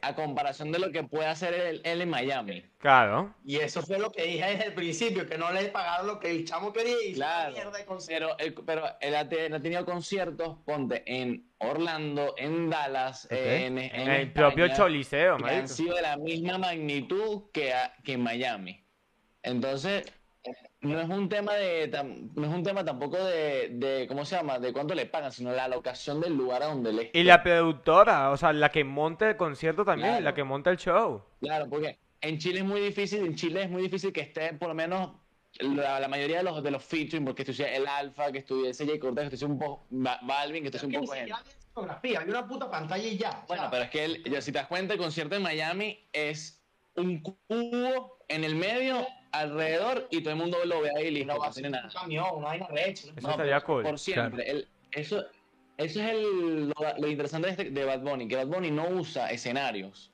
[0.02, 2.62] A comparación de lo que puede hacer él, él en Miami.
[2.78, 3.34] Claro.
[3.44, 6.30] Y eso fue lo que dije desde el principio, que no le pagaron lo que
[6.30, 8.36] el chamo quería y Claro, mierda de concierto.
[8.38, 13.78] pero, él- pero él ha, te- ha tenido conciertos, ponte, en Orlando, en Dallas, en,
[13.78, 15.60] en En el propio Choliseo, que marico.
[15.62, 18.84] han sido de la misma magnitud que, a- que en Miami.
[19.42, 20.04] Entonces,
[20.86, 24.36] no es un tema de tam- no es un tema tampoco de, de ¿cómo se
[24.36, 24.58] llama?
[24.58, 28.30] de cuánto le pagan, sino la locación del lugar a donde le Y la productora,
[28.30, 30.24] o sea, la que monta el concierto también, Claro.
[30.24, 31.22] la que monta el show.
[31.40, 34.68] Claro, porque en Chile es muy difícil, en Chile es muy difícil que esté por
[34.68, 35.10] lo menos
[35.60, 38.98] la, la mayoría de los de los featuring, porque estuviese el Alfa, que estuviese Jay
[38.98, 41.32] Cortez, que estuviese un poco Ba- Balvin, que estuviese un poco gente.
[42.16, 43.42] había una puta pantalla y ya.
[43.44, 45.98] o Bueno, sea, pero es que yo, si te das cuenta, el concierto en Miami
[46.12, 46.62] es
[46.96, 49.06] un cubo en el medio,
[49.40, 51.62] alrededor, y todo el mundo lo ve ahí y listo, no va a no ser
[51.64, 52.00] tiene un nada.
[52.00, 53.08] camión, una vaina recha.
[53.16, 53.82] Eso No, estaría cool.
[53.82, 54.50] por siempre.
[54.50, 55.24] El- eso,
[55.76, 58.88] eso es el, lo, lo interesante de, este- de Bad Bunny, que Bad Bunny no
[58.88, 60.10] usa escenarios.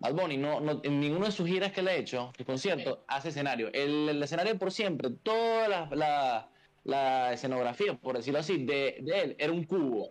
[0.00, 2.98] Bad Bunny no, no- en ninguno de sus giras que le ha hecho, sus conciertos,
[3.06, 3.68] hace escenario.
[3.72, 6.48] El, el escenario por siempre, toda la, la-
[6.84, 10.10] la escenografía, por decirlo así, de, de él era un cubo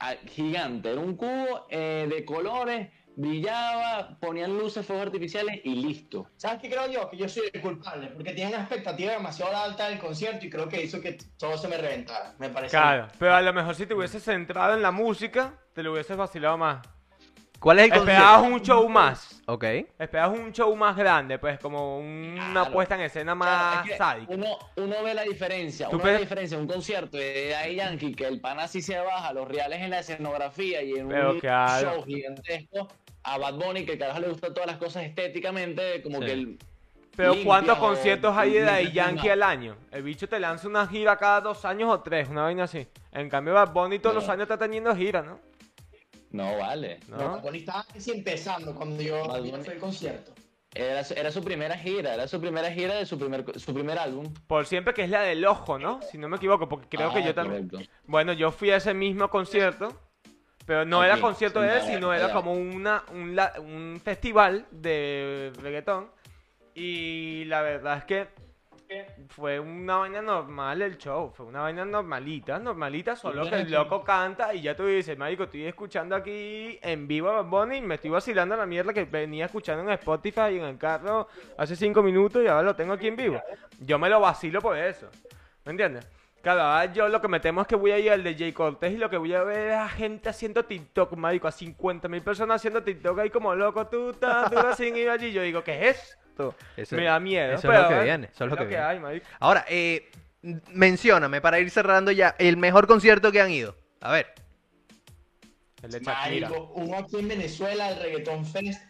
[0.00, 6.26] ah, gigante, era un cubo eh, de colores, brillaba, ponían luces, fuegos artificiales y listo.
[6.36, 7.08] ¿Sabes qué creo yo?
[7.10, 10.68] Que yo soy el culpable, porque tenía una expectativa demasiado alta del concierto y creo
[10.68, 12.76] que hizo que todo se me reventara, me parece.
[12.76, 16.16] Claro, pero a lo mejor si te hubieses centrado en la música, te lo hubieses
[16.16, 16.86] vacilado más.
[17.60, 18.54] ¿Cuál es el Esperabas concierto?
[18.56, 19.42] un show más.
[19.46, 19.64] Ok.
[19.98, 22.72] Esperabas un show más grande, pues como una Claro.
[22.72, 24.34] puesta en escena Claro, más es que sádica.
[24.34, 27.76] Uno, uno ve la diferencia, Tú uno ve la diferencia en un concierto de Daddy
[27.76, 31.30] Yankee que el pana sí se baja los reales en la escenografía y en Pero
[31.30, 31.94] un claro.
[31.94, 32.88] show gigantesco
[33.24, 36.24] a Bad Bunny que el carajo le gusta todas las cosas estéticamente como Sí.
[36.26, 36.58] que el
[37.16, 39.76] Pero ¿cuántos conciertos hay de Daddy Yankee al año?
[39.92, 42.86] El bicho te lanza una gira cada dos años o tres, una vaina así.
[43.12, 44.20] En cambio, Bad Bunny todos No.
[44.20, 45.38] los años está teniendo gira, ¿no?
[46.32, 46.98] No vale.
[47.08, 47.16] ¿No?
[47.16, 49.64] Bad Bunny estaba casi empezando cuando yo Bad yo Bunny.
[49.64, 50.32] fui al concierto.
[50.74, 53.96] Era, su- era su primera gira, era su primera gira de su primer su primer
[53.96, 54.34] álbum.
[54.48, 56.00] Por siempre que es la del ojo, ¿no?
[56.10, 57.70] Si no me equivoco, porque creo que Ah, yo también...
[58.06, 59.96] Bueno, yo fui a ese mismo concierto,
[60.66, 64.66] Pero no era Aquí, concierto de él, sin sino era como una, un, un festival
[64.70, 66.08] de reggaetón.
[66.74, 68.28] Y la verdad es que
[69.28, 74.04] fue una vaina normal el show, fue una vaina normalita, normalita, solo que el loco
[74.04, 77.82] canta y ya tú dices, marico, estoy escuchando aquí en vivo a Bad Bunny y
[77.82, 81.74] me estoy vacilando la mierda que venía escuchando en Spotify y en el carro hace
[81.76, 83.42] cinco minutos y ahora lo tengo aquí en vivo.
[83.80, 85.08] Yo me lo vacilo por eso,
[85.64, 86.06] ¿me entiendes?
[86.44, 88.92] Claro, yo lo que me temo es que voy a ir al de Jay Cortés
[88.92, 92.20] y lo que voy a ver es a gente haciendo TikTok, marico, a 50 mil
[92.20, 95.32] personas haciendo TikTok ahí como loco, tú, estás, tú, así, y allí.
[95.32, 95.96] Yo digo, ¿qué es
[96.36, 96.54] esto?
[96.76, 97.54] Eso- me da miedo.
[97.54, 98.82] eso es lo que viene, eso es lo que viene.
[98.82, 99.26] hay, marico.
[99.40, 100.10] Ahora, eh,
[100.70, 103.74] mencióname para ir cerrando ya el mejor concierto que han ido.
[104.02, 104.26] A ver.
[105.82, 106.00] El de.
[106.00, 108.82] Marico, hubo aquí en Venezuela el Reggaeton Fest.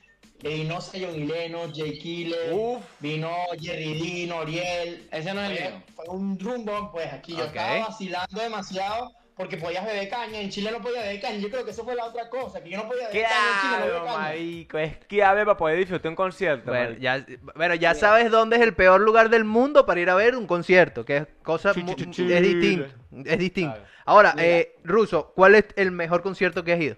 [0.45, 2.85] Que vino Zion Leno, Jay Killer, Uf.
[3.01, 5.09] vino Jerry Dean, Oriel.
[5.11, 5.83] Ese no es el Fue, mío.
[5.97, 10.39] fue un rumbo, pues aquí yo estaba vacilando demasiado porque podías beber caña.
[10.43, 11.39] En Chile no podía beber caña.
[11.39, 13.61] Yo creo que eso fue la otra cosa, que yo no podía beber caña en
[13.63, 14.19] Chile, no Claro, bebía caña.
[14.19, 16.71] marico, es clave para poder disfrutar un concierto.
[16.71, 17.27] Bueno, ya,
[17.57, 20.47] bueno, ya sabes dónde es el peor lugar del mundo para ir a ver un
[20.47, 22.85] concierto, que es cosa es distinto,
[23.25, 23.73] es distinto.
[23.77, 23.95] Claro.
[24.05, 26.97] Ahora, eh, Ruso, ¿cuál es el mejor concierto que has ido?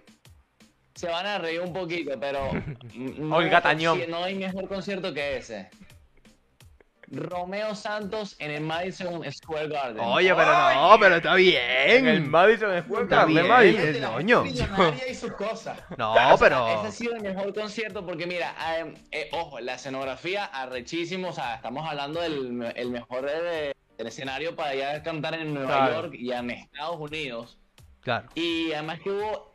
[0.96, 2.50] Se van a reír un poquito, pero.
[2.94, 4.00] no, Olga Tañón.
[4.08, 5.70] no hay mejor concierto que ese.
[7.08, 10.02] Romeo Santos en el Madison Square Garden.
[10.04, 12.30] Oye, pero no, pero está En el bien.
[12.32, 13.46] Madison Square Está Garden, bien.
[13.48, 13.80] marico.
[13.80, 14.44] el doño.
[14.44, 15.78] y sus cosas.
[15.96, 20.46] No, Ese pero ha sido el mejor concierto porque, mira, eh, eh, ojo, la escenografía
[20.46, 21.28] arrechísimo.
[21.28, 25.54] O sea, estamos hablando del el mejor eh, el escenario para ir a cantar en
[25.54, 25.94] Nueva Claro.
[26.02, 27.56] York y en Estados Unidos.
[28.00, 28.28] claro.
[28.34, 29.52] Y además que hubo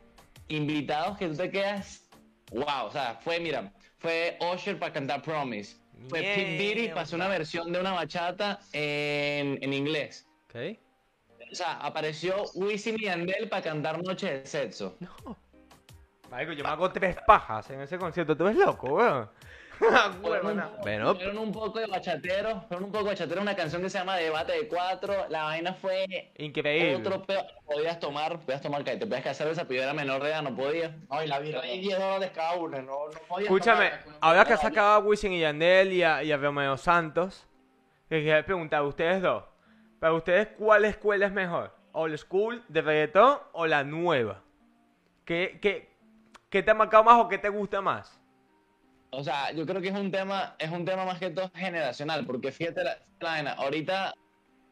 [0.56, 2.08] invitados que tú te quedas.
[2.50, 5.76] Wow, o sea, fue, mira, fue Usher para cantar Promise.
[6.08, 10.26] Fue Pete Diddy para hacer una versión de una bachata en, en inglés.
[10.46, 10.78] Ok.
[11.50, 14.96] O sea, apareció Wisin y Yandel para cantar Noche de Sexo.
[16.30, 18.36] Marico, yo me hago tres pajas en ese concierto.
[18.36, 19.30] ¿Tú eres loco, weón?
[20.22, 21.14] Fueron un, Bueno.
[21.14, 24.16] fueron un poco de bachateros, fueron un poco de bachateros, una canción que se llama
[24.16, 25.26] Debate de Cuatro.
[25.28, 26.96] La vaina fue Increíble.
[26.96, 27.44] otro peor.
[27.66, 30.96] Podías tomar, podías tomar, te podías casar esa era menor de edad, no podía.
[31.10, 32.78] No, y la ahí 10 dólares cada una.
[32.78, 36.22] No, no podía Escúchame, tomar ahora que has sacado a Wisin y Yandel y a,
[36.22, 37.46] y a Romeo Santos,
[38.08, 39.44] que quería preguntar a ustedes dos,
[39.98, 41.74] para ustedes, ¿cuál escuela es mejor?
[41.92, 44.42] ¿Old School de reggaetón o la nueva?
[45.24, 45.90] ¿Qué, qué,
[46.48, 48.21] qué te ha marcado más o qué te gusta más?
[49.14, 52.24] O sea, yo creo que es un tema, es un tema más que todo generacional,
[52.24, 54.14] porque fíjate la, la ahorita,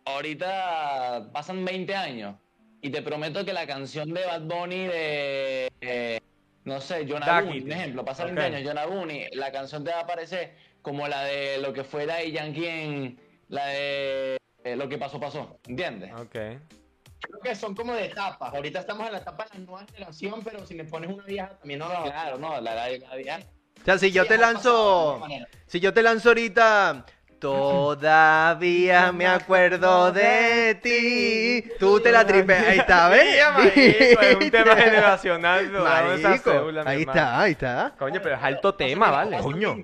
[0.07, 2.37] ahorita pasan 20 años
[2.81, 6.21] y te prometo que la canción de Bad Bunny de, eh,
[6.65, 7.07] no sé.
[7.21, 8.47] Aguni, un ejemplo, pasan 20 Ok.
[8.55, 12.07] años, John Aguni, la canción te va a parecer como la de lo que fue
[12.07, 16.13] de Yankee en, la de eh, Lo que pasó, pasó, ¿entiendes?
[16.15, 16.33] Ok.
[16.33, 18.55] Creo que son como de etapas.
[18.55, 21.51] Ahorita estamos en la etapa de la nueva generación, pero si me pones una vieja
[21.59, 23.41] también no la Claro, no, la, la, la- la-
[23.83, 25.23] O sea, si yo Sí, te lanzo,
[25.67, 27.07] si yo te lanzo ahorita,
[27.39, 33.41] todavía me acuerdo de ti, tú te la tripeas, ahí está, ¿ves?
[33.75, 35.71] Sí, marico, es un tema generacional.
[35.71, 37.95] Marico, cédula, ahí está, ahí está.
[37.99, 39.39] Coño, pero es alto tema, ¿vale?
[39.39, 39.77] Coño.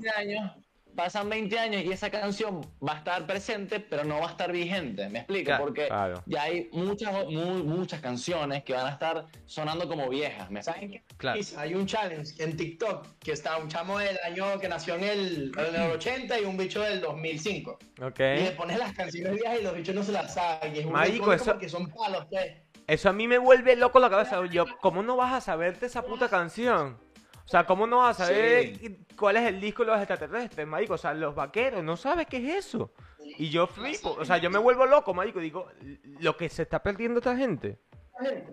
[0.97, 4.29] 20 años, pasan 20 años y esa canción va a estar presente, pero no va
[4.29, 5.09] a estar vigente.
[5.09, 5.47] ¿Me explico?
[5.47, 6.23] Claro, Porque claro.
[6.27, 10.51] ya hay muchas, mu- muchas canciones que van a estar sonando como viejas.
[10.51, 11.03] ¿me ¿Saben qué?
[11.17, 11.41] Claro.
[11.59, 15.53] Hay un challenge en TikTok que está un chamo del año que nació en el,
[15.57, 17.79] en el 80 y un bicho del 2005.
[18.03, 18.21] Ok.
[18.21, 20.75] Y le pones las canciones viejas y los bichos no se las saben.
[20.75, 22.27] Y es Marico, eso- porque son palos.
[22.87, 24.41] Eso a mí me vuelve loco la cabeza.
[24.47, 26.99] Yo, ¿cómo no vas a saberte esa puta canción?
[27.47, 28.77] O sea, ¿cómo no vas a saber
[29.17, 30.95] cuál es el disco de los extraterrestres, marico?
[30.95, 32.93] O sea, los vaqueros, ¿no sabes qué es eso?
[33.39, 35.39] Y yo flipo, o sea, yo me vuelvo loco, marico.
[35.39, 35.69] Digo,
[36.19, 37.79] lo que se está perdiendo esta gente.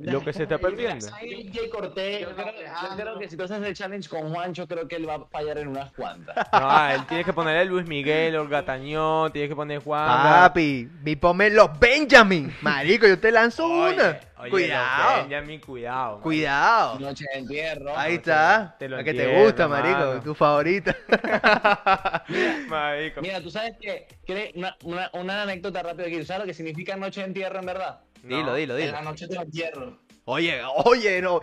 [0.01, 1.05] Lo que se está perdiendo.
[1.07, 5.07] Yo creo, yo creo que si tú haces el challenge con Juancho, creo que él
[5.07, 6.35] va a fallar en unas cuantas.
[6.53, 10.23] No, él tiene que ponerle Luis Miguel, Olga Tañón, tiene que poner Juan.
[10.23, 14.19] Papi, mi ponme los Benjamin, marico, yo te lanzo una.
[14.37, 16.05] Oye, Cuidado, Benjamin, cuidado.
[16.11, 16.23] marico.
[16.23, 16.99] cuidado.
[16.99, 17.97] Noche de entierro.
[17.97, 18.75] Ahí está.
[18.77, 20.95] te lo La que te gusta, marico, tu favorita.
[22.67, 23.21] Marico.
[23.21, 26.19] Mira, tú sabes que, una, una, una anécdota rápida aquí.
[26.19, 28.01] ¿Tú sabes lo que significa noche de entierro en verdad?
[28.23, 28.91] Dilo, dilo, En dilo.
[28.93, 29.99] la noche te lo entierro.
[30.25, 31.41] Oye, oye, no.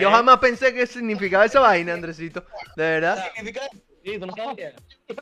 [0.00, 2.44] Yo jamás pensé que significaba esa vaina, Andresito.
[2.76, 3.24] De verdad.
[3.34, 3.62] Significa
[4.04, 4.74] Sí, tú no sabías.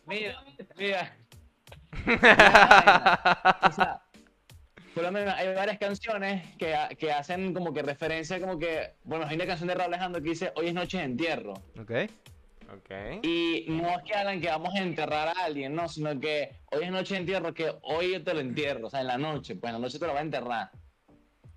[0.06, 0.44] Mira,
[0.76, 1.16] mira.
[3.62, 4.00] o sea,
[4.94, 9.26] por lo menos hay varias canciones que, que hacen como que referencia, como que, bueno,
[9.28, 11.54] hay una canción de Raúl Alejandro que dice Hoy es noche de entierro.
[11.80, 11.92] Ok.
[12.70, 12.90] Ok.
[13.22, 16.84] Y no es que hablan que vamos a enterrar a alguien, no, sino que hoy
[16.84, 19.56] es noche de entierro, que hoy yo te lo entierro, o sea, en la noche,
[19.56, 20.70] pues en la noche te lo va a enterrar.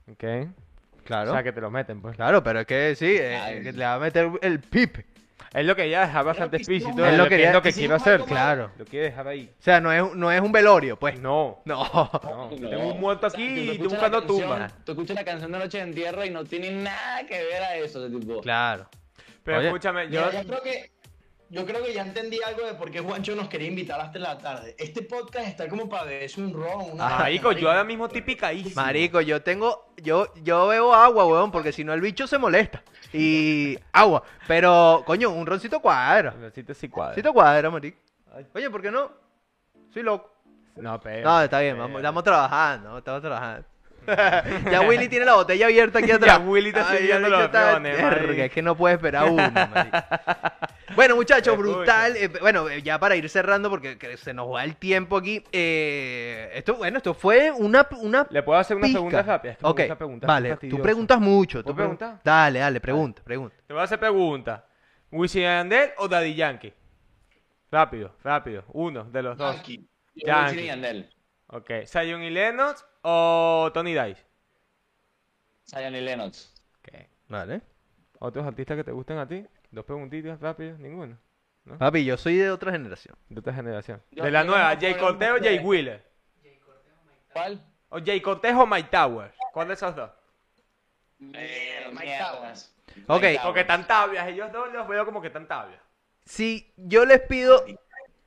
[0.09, 0.23] Ok.
[1.03, 1.31] Claro.
[1.31, 2.15] O sea, que te lo meten, pues.
[2.15, 3.63] Claro, pero es que sí, eh, Ay.
[3.63, 5.05] que le va a meter el pipe.
[5.53, 7.05] Es lo que ella dejaba bastante explícito.
[7.05, 8.21] Es lo que que, ya- es lo que quiero hacer.
[8.21, 8.71] Claro.
[8.77, 9.51] Lo quiero dejar ahí.
[9.59, 11.19] O sea, no es, no es un velorio, pues.
[11.19, 11.61] No.
[11.65, 11.83] No.
[12.23, 12.69] No, No.
[12.69, 14.69] tengo un muerto O sea, aquí y estoy buscando tumba.
[14.85, 17.75] Tú escuchas la canción de Noche de Entierro y no tiene nada que ver a
[17.75, 18.39] eso, tipo.
[18.41, 18.87] Claro.
[19.43, 19.67] Pero Oye.
[19.67, 20.25] escúchame, yo.
[20.27, 20.91] Mira, yo creo que
[21.51, 24.37] yo creo que ya entendí algo de por qué Juancho nos quería invitar hasta la
[24.37, 24.73] tarde.
[24.79, 27.09] Este podcast está como para beberse un ron, una.
[27.09, 28.81] Marico, yo ahora mismo estoy picadísimo.
[28.81, 32.81] Marico, yo tengo, yo, yo bebo agua, weón, porque si no el bicho se molesta.
[33.11, 34.23] Y agua.
[34.47, 36.33] Pero, coño, un roncito cuadra.
[36.39, 37.15] Necesito sí cuadra.
[37.15, 37.97] Roncito cuadra, marico.
[38.55, 39.11] Oye, ¿por qué no?
[39.93, 40.33] Soy loco.
[40.77, 41.29] No, pero.
[41.29, 43.65] No, está bien, vamos, estamos trabajando, estamos trabajando.
[44.71, 46.39] ya Willy tiene la botella abierta aquí atrás.
[46.39, 49.51] Ya Willy está Ay, sirviendo el bicho los está- es que no puede esperar uno,
[49.51, 49.97] marico.
[50.95, 52.15] Bueno, muchachos, brutal.
[52.17, 55.43] eh, bueno, eh, ya para ir cerrando, porque que se nos va el tiempo aquí.
[55.51, 58.99] eh, esto, bueno, esto fue una, una ¿Le puedo hacer una pizca.
[58.99, 59.55] pregunta rápida?
[59.97, 61.63] Preguntar, vale, tú preguntas mucho.
[61.63, 62.19] ¿Puedo tú pregun- preguntar?
[62.23, 63.55] Dale, dale, pregunta, pregunta.
[63.67, 64.65] Te voy a hacer pregunta.
[65.11, 66.73] ¿Wisin y Yandel o Daddy Yankee?
[67.71, 68.63] Rápido, rápido.
[68.69, 69.55] Uno de los dos.
[69.55, 69.87] Yankee.
[70.15, 70.51] Yankee.
[70.55, 71.09] Wisin Yandel.
[71.47, 71.69] Ok.
[71.85, 74.23] ¿Zion y Lennox o Tony Dice?
[75.69, 76.53] Zion y Lennox.
[76.79, 76.95] Ok.
[77.27, 77.61] Vale.
[78.19, 79.45] ¿Otros artistas que te gusten a ti?
[79.72, 81.17] Dos preguntitas rápido, ninguno.
[81.78, 83.15] Papi, yo soy de otra generación.
[83.30, 84.01] De otra generación.
[84.11, 85.38] Yo- de la nueva, no Jay Cortez o.
[85.43, 86.03] Jay Wheeler.
[87.34, 87.63] ¿Cuál?
[87.89, 89.34] O Jay Cortez o Mike Towers.
[89.53, 90.09] ¿Cuál de esos dos?
[91.34, 92.32] Eh, Mike mierda.
[92.32, 92.76] Towers.
[93.07, 93.22] Ok.
[93.22, 95.80] Mike Porque tan tabias, ellos dos los veo como que tan tabias.
[96.26, 97.63] Si yo les pido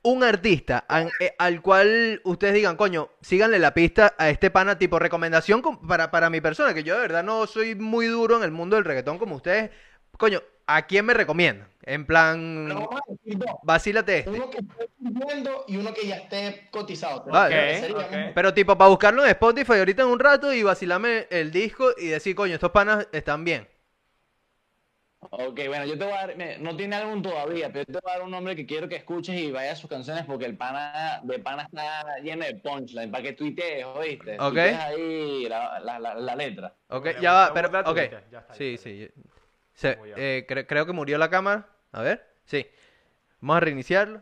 [0.03, 4.77] un artista an- eh, al cual ustedes digan, coño, síganle la pista a este pana,
[4.77, 8.37] tipo recomendación com- para, para mi persona, que yo de verdad no soy muy duro
[8.37, 9.71] en el mundo del reggaetón como ustedes,
[10.17, 11.67] coño, ¿a quién me recomiendan?
[11.83, 13.49] En plan, Pero decir dos.
[13.61, 14.29] vacílate este.
[14.31, 17.25] Uno que esté cumpliendo y uno que ya esté cotizado.
[17.25, 17.81] Vale.
[17.81, 18.01] Mejor.
[18.05, 18.13] ok.
[18.33, 22.07] Pero tipo, para buscarlo en Spotify ahorita en un rato y vacilame el disco y
[22.07, 23.67] decir, coño, estos panas están bien.
[25.31, 28.11] Ok, bueno, yo te voy a dar, no tiene álbum todavía, pero yo te voy
[28.11, 30.55] a dar un nombre que quiero que escuches y vayas a sus canciones porque el
[30.55, 34.39] pana de pana está lleno de punchline, para que tuitees, ¿oíste?
[34.39, 34.53] Ok.
[34.53, 36.75] Tuitees ahí la, la, la, la letra.
[36.89, 37.83] Ok, Bueno, ya va, pero, ok.
[37.97, 38.83] Twitter, ya está, Sí, ya está.
[38.83, 39.09] sí.
[39.75, 41.67] Se- eh, cre- creo que murió la cámara.
[41.91, 42.65] A ver, sí.
[43.41, 44.21] Vamos a reiniciarlo.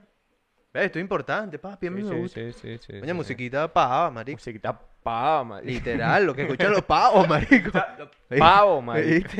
[0.73, 2.39] Esto es importante, papi, a mí Sí, me sí, gusta.
[2.39, 3.13] sí, sí, sí, Coño, sí.
[3.13, 4.37] musiquita pava, marico.
[4.37, 5.71] Musiquita pava, marico.
[5.71, 7.71] Literal, lo que escuchan los pavos, marico.
[8.39, 9.29] Pavo, marico.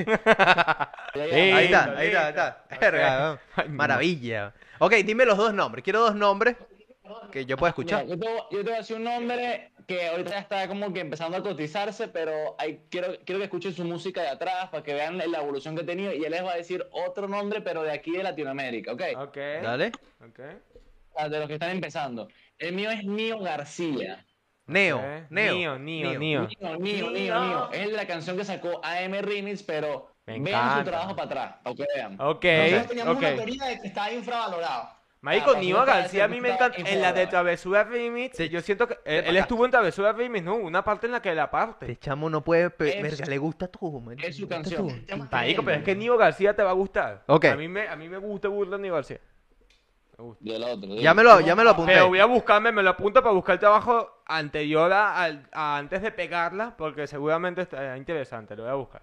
[1.15, 2.65] Ahí está, ahí está, ahí está.
[2.69, 2.79] lindo.
[2.79, 3.39] Verga, Ok.
[3.57, 3.63] ¿no?
[3.63, 4.53] Ay, Maravilla.
[4.79, 5.83] Ok, dime los dos nombres.
[5.83, 6.55] Quiero dos nombres
[7.31, 8.05] que yo pueda escuchar.
[8.05, 10.67] Mira, yo, te, voy- yo te voy a decir un nombre que ahorita ya está
[10.67, 14.69] como que empezando a cotizarse, pero hay, quiero, quiero que escuchen su música de atrás
[14.69, 17.27] para que vean la evolución que ha tenido y él les va a decir otro
[17.27, 19.01] nombre, pero de aquí de Latinoamérica, ¿ok?
[19.17, 19.37] Ok.
[19.61, 19.91] Dale.
[20.21, 20.39] Ok.
[21.15, 22.27] Ah, De los que están empezando.
[22.57, 24.25] El mío es Nio García.
[24.65, 25.03] Neo, Ok.
[25.29, 25.55] Neo.
[25.55, 26.47] Neo, Neo, Neo.
[26.79, 27.71] Nio, Nio, Nio.
[27.71, 31.85] Es la canción que sacó AM Remix, pero vean su trabajo para atrás, para que
[31.95, 32.13] vean.
[32.19, 33.35] Ok, Nosotros teníamos una ok.
[33.35, 35.02] teoría de que estaba infravalorado.
[35.23, 36.77] Marico, Ah, otra García a mí me encanta.
[36.77, 37.27] En la de.
[37.27, 38.97] Travesura Remix, yo siento que.
[39.05, 40.55] Él, estuvo en Travesura Remix, ¿no?
[40.55, 41.89] Una parte en la que la parte.
[41.89, 42.69] Este chamo no puede.
[42.69, 44.27] pe- Es- Verga, le gusta todo, marico.
[44.27, 44.81] es su le gusta canción.
[44.87, 44.95] todo.
[44.97, 47.23] El tema Marico, pero es que Nio García te va a gustar.
[47.27, 47.45] Ok.
[47.45, 49.21] A mí me, a mí me gusta burlar Nio García.
[50.17, 50.43] Me gusta.
[50.45, 50.95] Y el otro.
[50.97, 51.93] Ya me lo, ya me lo apunté.
[51.93, 55.77] Pero voy a buscarme, me lo apunto para buscar el trabajo anterior a, al- a
[55.77, 59.01] antes de pegarla, porque seguramente está interesante, lo voy a buscar.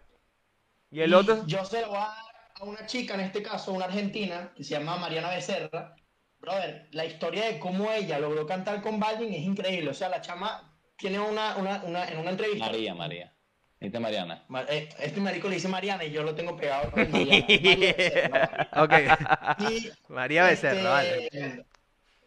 [0.90, 2.14] Y el Y otro, Yo se lo voy a dar
[2.60, 5.96] a una chica, en este caso una argentina, que se llama Mariana Becerra.
[6.40, 9.90] Brother, la historia de cómo ella logró cantar con Balvin es increíble.
[9.90, 12.66] O sea, la chama tiene una, una, una en una entrevista.
[12.66, 13.32] María, María.
[13.78, 14.44] Esta es Mariana.
[14.48, 17.46] Ma- eh, Este marico le dice Mariana y yo lo tengo pegado con Mariana.
[17.48, 18.68] María Becerra.
[18.76, 19.70] Ok.
[19.70, 21.64] Y, María Becerra, este, vale.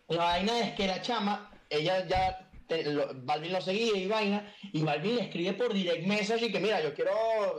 [0.10, 4.52] La vaina es que la chama, ella ya, te- lo- Balvin lo seguía y vaina,
[4.72, 7.12] y Balvin le escribe por direct message y que mira, yo quiero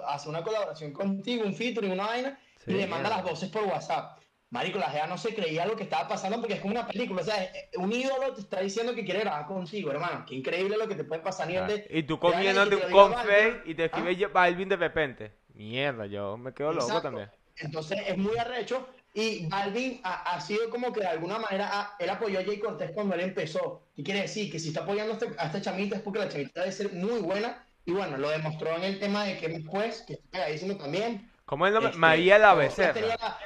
[0.09, 3.65] hacer una colaboración contigo, un featuring, una vaina, Sí, y le manda las voces por
[3.65, 4.19] WhatsApp.
[4.55, 7.23] Marico, la Gea no se creía lo que estaba pasando porque es como una película.
[7.23, 10.25] O sea, eh, un ídolo te está diciendo que quiere grabar contigo, hermano.
[10.25, 11.87] Qué increíble lo que te puede pasar a nivel de.
[11.91, 13.63] y tú comiéndote un lo Balvin.
[13.65, 13.87] y te ¿Ah?
[13.87, 15.33] escribe Balvin de repente.
[15.55, 17.29] Mierda, yo me quedo loco también.
[17.57, 18.89] Entonces es muy arrecho.
[19.13, 22.59] Y Balvin ha, ha sido como que de alguna manera ha- él apoyó a Jay
[22.61, 23.83] Cortés cuando él empezó.
[23.97, 24.53] ¿Qué quiere decir?
[24.53, 26.93] Que si está apoyando a, este- a esta chamita es porque la chamita debe ser
[26.93, 27.65] muy buena.
[27.87, 31.29] Y bueno, lo demostró en el tema de que después, que está pegadísimo también.
[31.45, 31.91] ¿Cómo es nombre?
[31.91, 33.01] Este, María la ya Becerra.
[33.01, 33.39] la-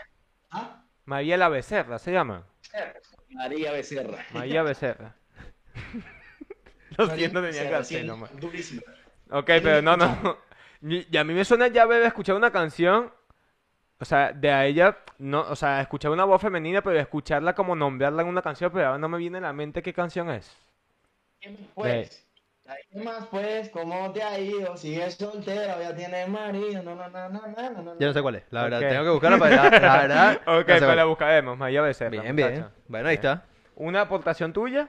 [1.09, 2.44] María la Becerra se llama.
[3.30, 4.26] María Becerra.
[4.34, 5.14] María Becerra.
[6.98, 8.38] Lo siento, tenía que hacer nomás.
[8.38, 8.82] Durísimo.
[9.30, 10.38] Ok, pero no, no.
[10.82, 13.11] Y a mí me suena ya haber escuchado una canción.
[13.98, 17.74] O sea, de a ella, no, o sea, escuchar una voz femenina, pero escucharla como
[17.74, 20.54] nombrarla en una canción, pero ahora no me viene a la mente qué canción es.
[21.40, 22.27] ¿Qué más, pues?
[22.92, 23.70] ¿Qué más, pues?
[23.70, 24.76] ¿Cómo te ha ido?
[24.76, 26.82] ¿Sigues soltera o ya tienes marido?
[26.82, 27.98] No, no, no, no, no, no, no.
[27.98, 28.80] Yo no sé cuál es, la verdad.
[28.80, 28.88] Ok.
[28.88, 30.40] Tengo que buscarla para la, la verdad.
[30.46, 31.08] Ok, no sé pues cuál la es.
[31.08, 32.10] buscaremos, María Becerra.
[32.10, 32.50] Bien, bien.
[32.52, 32.72] muchacha.
[32.88, 33.44] Bueno, ahí está.
[33.74, 34.88] ¿Una aportación tuya?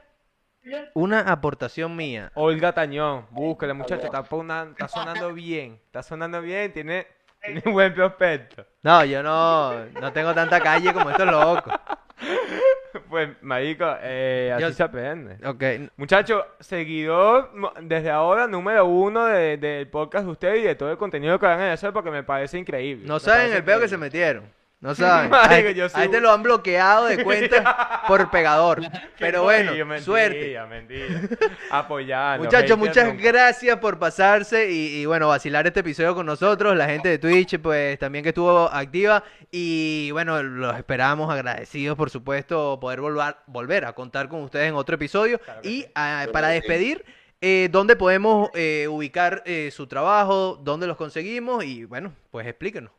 [0.94, 2.32] Una aportación mía.
[2.36, 7.08] Olga Tañón, búscala, muchacho, está, pona- está sonando bien, está sonando bien, tiene,
[7.46, 8.66] tiene un buen prospecto.
[8.84, 11.74] No, yo no, no tengo tanta calle como estos locos.
[13.10, 15.38] Pues, marico, eh, así Yo- se aprende.
[15.48, 20.76] Ok, Muchacho, seguidor mo- desde ahora número uno de- del podcast de ustedes y de
[20.76, 23.08] todo el contenido que van a hacer porque me parece increíble.
[23.08, 24.44] no me saben el peo que se metieron.
[24.82, 25.30] No saben.
[25.30, 28.82] Marico, A, yo a soy este lo han bloqueado de cuenta por pegador.
[29.20, 30.58] Pero bueno, mentira, suerte.
[30.70, 31.22] Mentira,
[31.70, 32.46] Apoyando.
[32.46, 33.24] Muchachos, muchas nunca.
[33.24, 37.60] gracias por pasarse y, y, bueno, vacilar este episodio con nosotros, la gente de Twitch,
[37.60, 43.86] pues también que estuvo activa y bueno, los esperamos agradecidos, por supuesto, poder volver, volver
[43.86, 45.92] a contar con ustedes en otro episodio Claro y sí.
[45.96, 47.04] ah, para despedir,
[47.42, 50.60] eh, ¿dónde podemos eh, ubicar eh, su trabajo?
[50.62, 51.64] ¿Dónde los conseguimos?
[51.64, 52.99] Y bueno, pues explíquenos.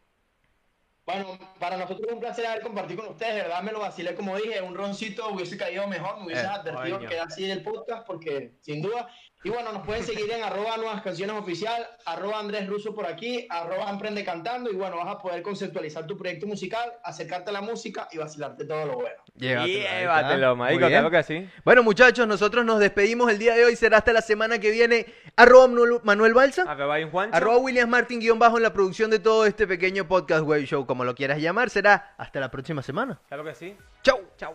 [1.13, 4.15] Bueno, para nosotros es un placer haber compartido con ustedes, de verdad me lo vacilé
[4.15, 7.09] como dije, un roncito hubiese caído mejor, me hubiese Eh, advertido coño.
[7.09, 9.09] que era así el podcast, porque sin duda,
[9.43, 13.47] y bueno, nos pueden seguir en arroba nuevas canciones oficial, arroba Andrés Russo por aquí,
[13.49, 17.63] arroba Emprende Cantando, y bueno, vas a poder conceptualizar tu proyecto musical, acercarte a la
[17.63, 19.17] música y vacilarte todo lo bueno.
[19.37, 21.49] Llévatelo, marico, claro que sí.
[21.65, 23.77] Bueno, muchachos, nosotros nos despedimos el día de hoy.
[23.77, 25.07] Será hasta la semana que viene.
[25.37, 25.69] Arroba
[26.03, 26.65] Manuel, Balsa.
[26.71, 30.87] Arroba Williams Martin guion bajo en la producción de todo este pequeño podcast web show,
[30.87, 31.71] como lo quieras llamar.
[31.71, 33.21] Será hasta la próxima semana.
[33.29, 33.77] Claro que sí.
[34.03, 34.21] Chau.
[34.37, 34.55] Chao.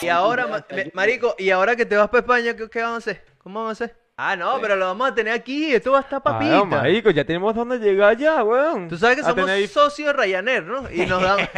[0.00, 3.24] Y ahora, marico, y ahora que te vas para España, ¿qué, qué vamos a hacer?
[3.42, 3.96] ¿Cómo vamos a hacer?
[4.20, 5.72] Ah, no, pero lo vamos a tener aquí.
[5.72, 6.50] Esto va a estar papita.
[6.50, 8.88] Claro, marico, ya tenemos dónde llegar ya, weón.
[8.88, 10.90] Tú sabes que A somos socios de Ryanair, ¿no?
[10.90, 11.48] Y nos dan...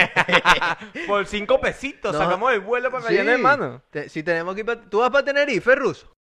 [1.06, 2.18] Por cinco pesitos No.
[2.18, 3.14] sacamos el vuelo para Sí.
[3.14, 3.82] Ryanair, hermano.
[3.90, 6.06] Te- si tenemos que ir pa- ¿Tú vas para Tenerife, ruso?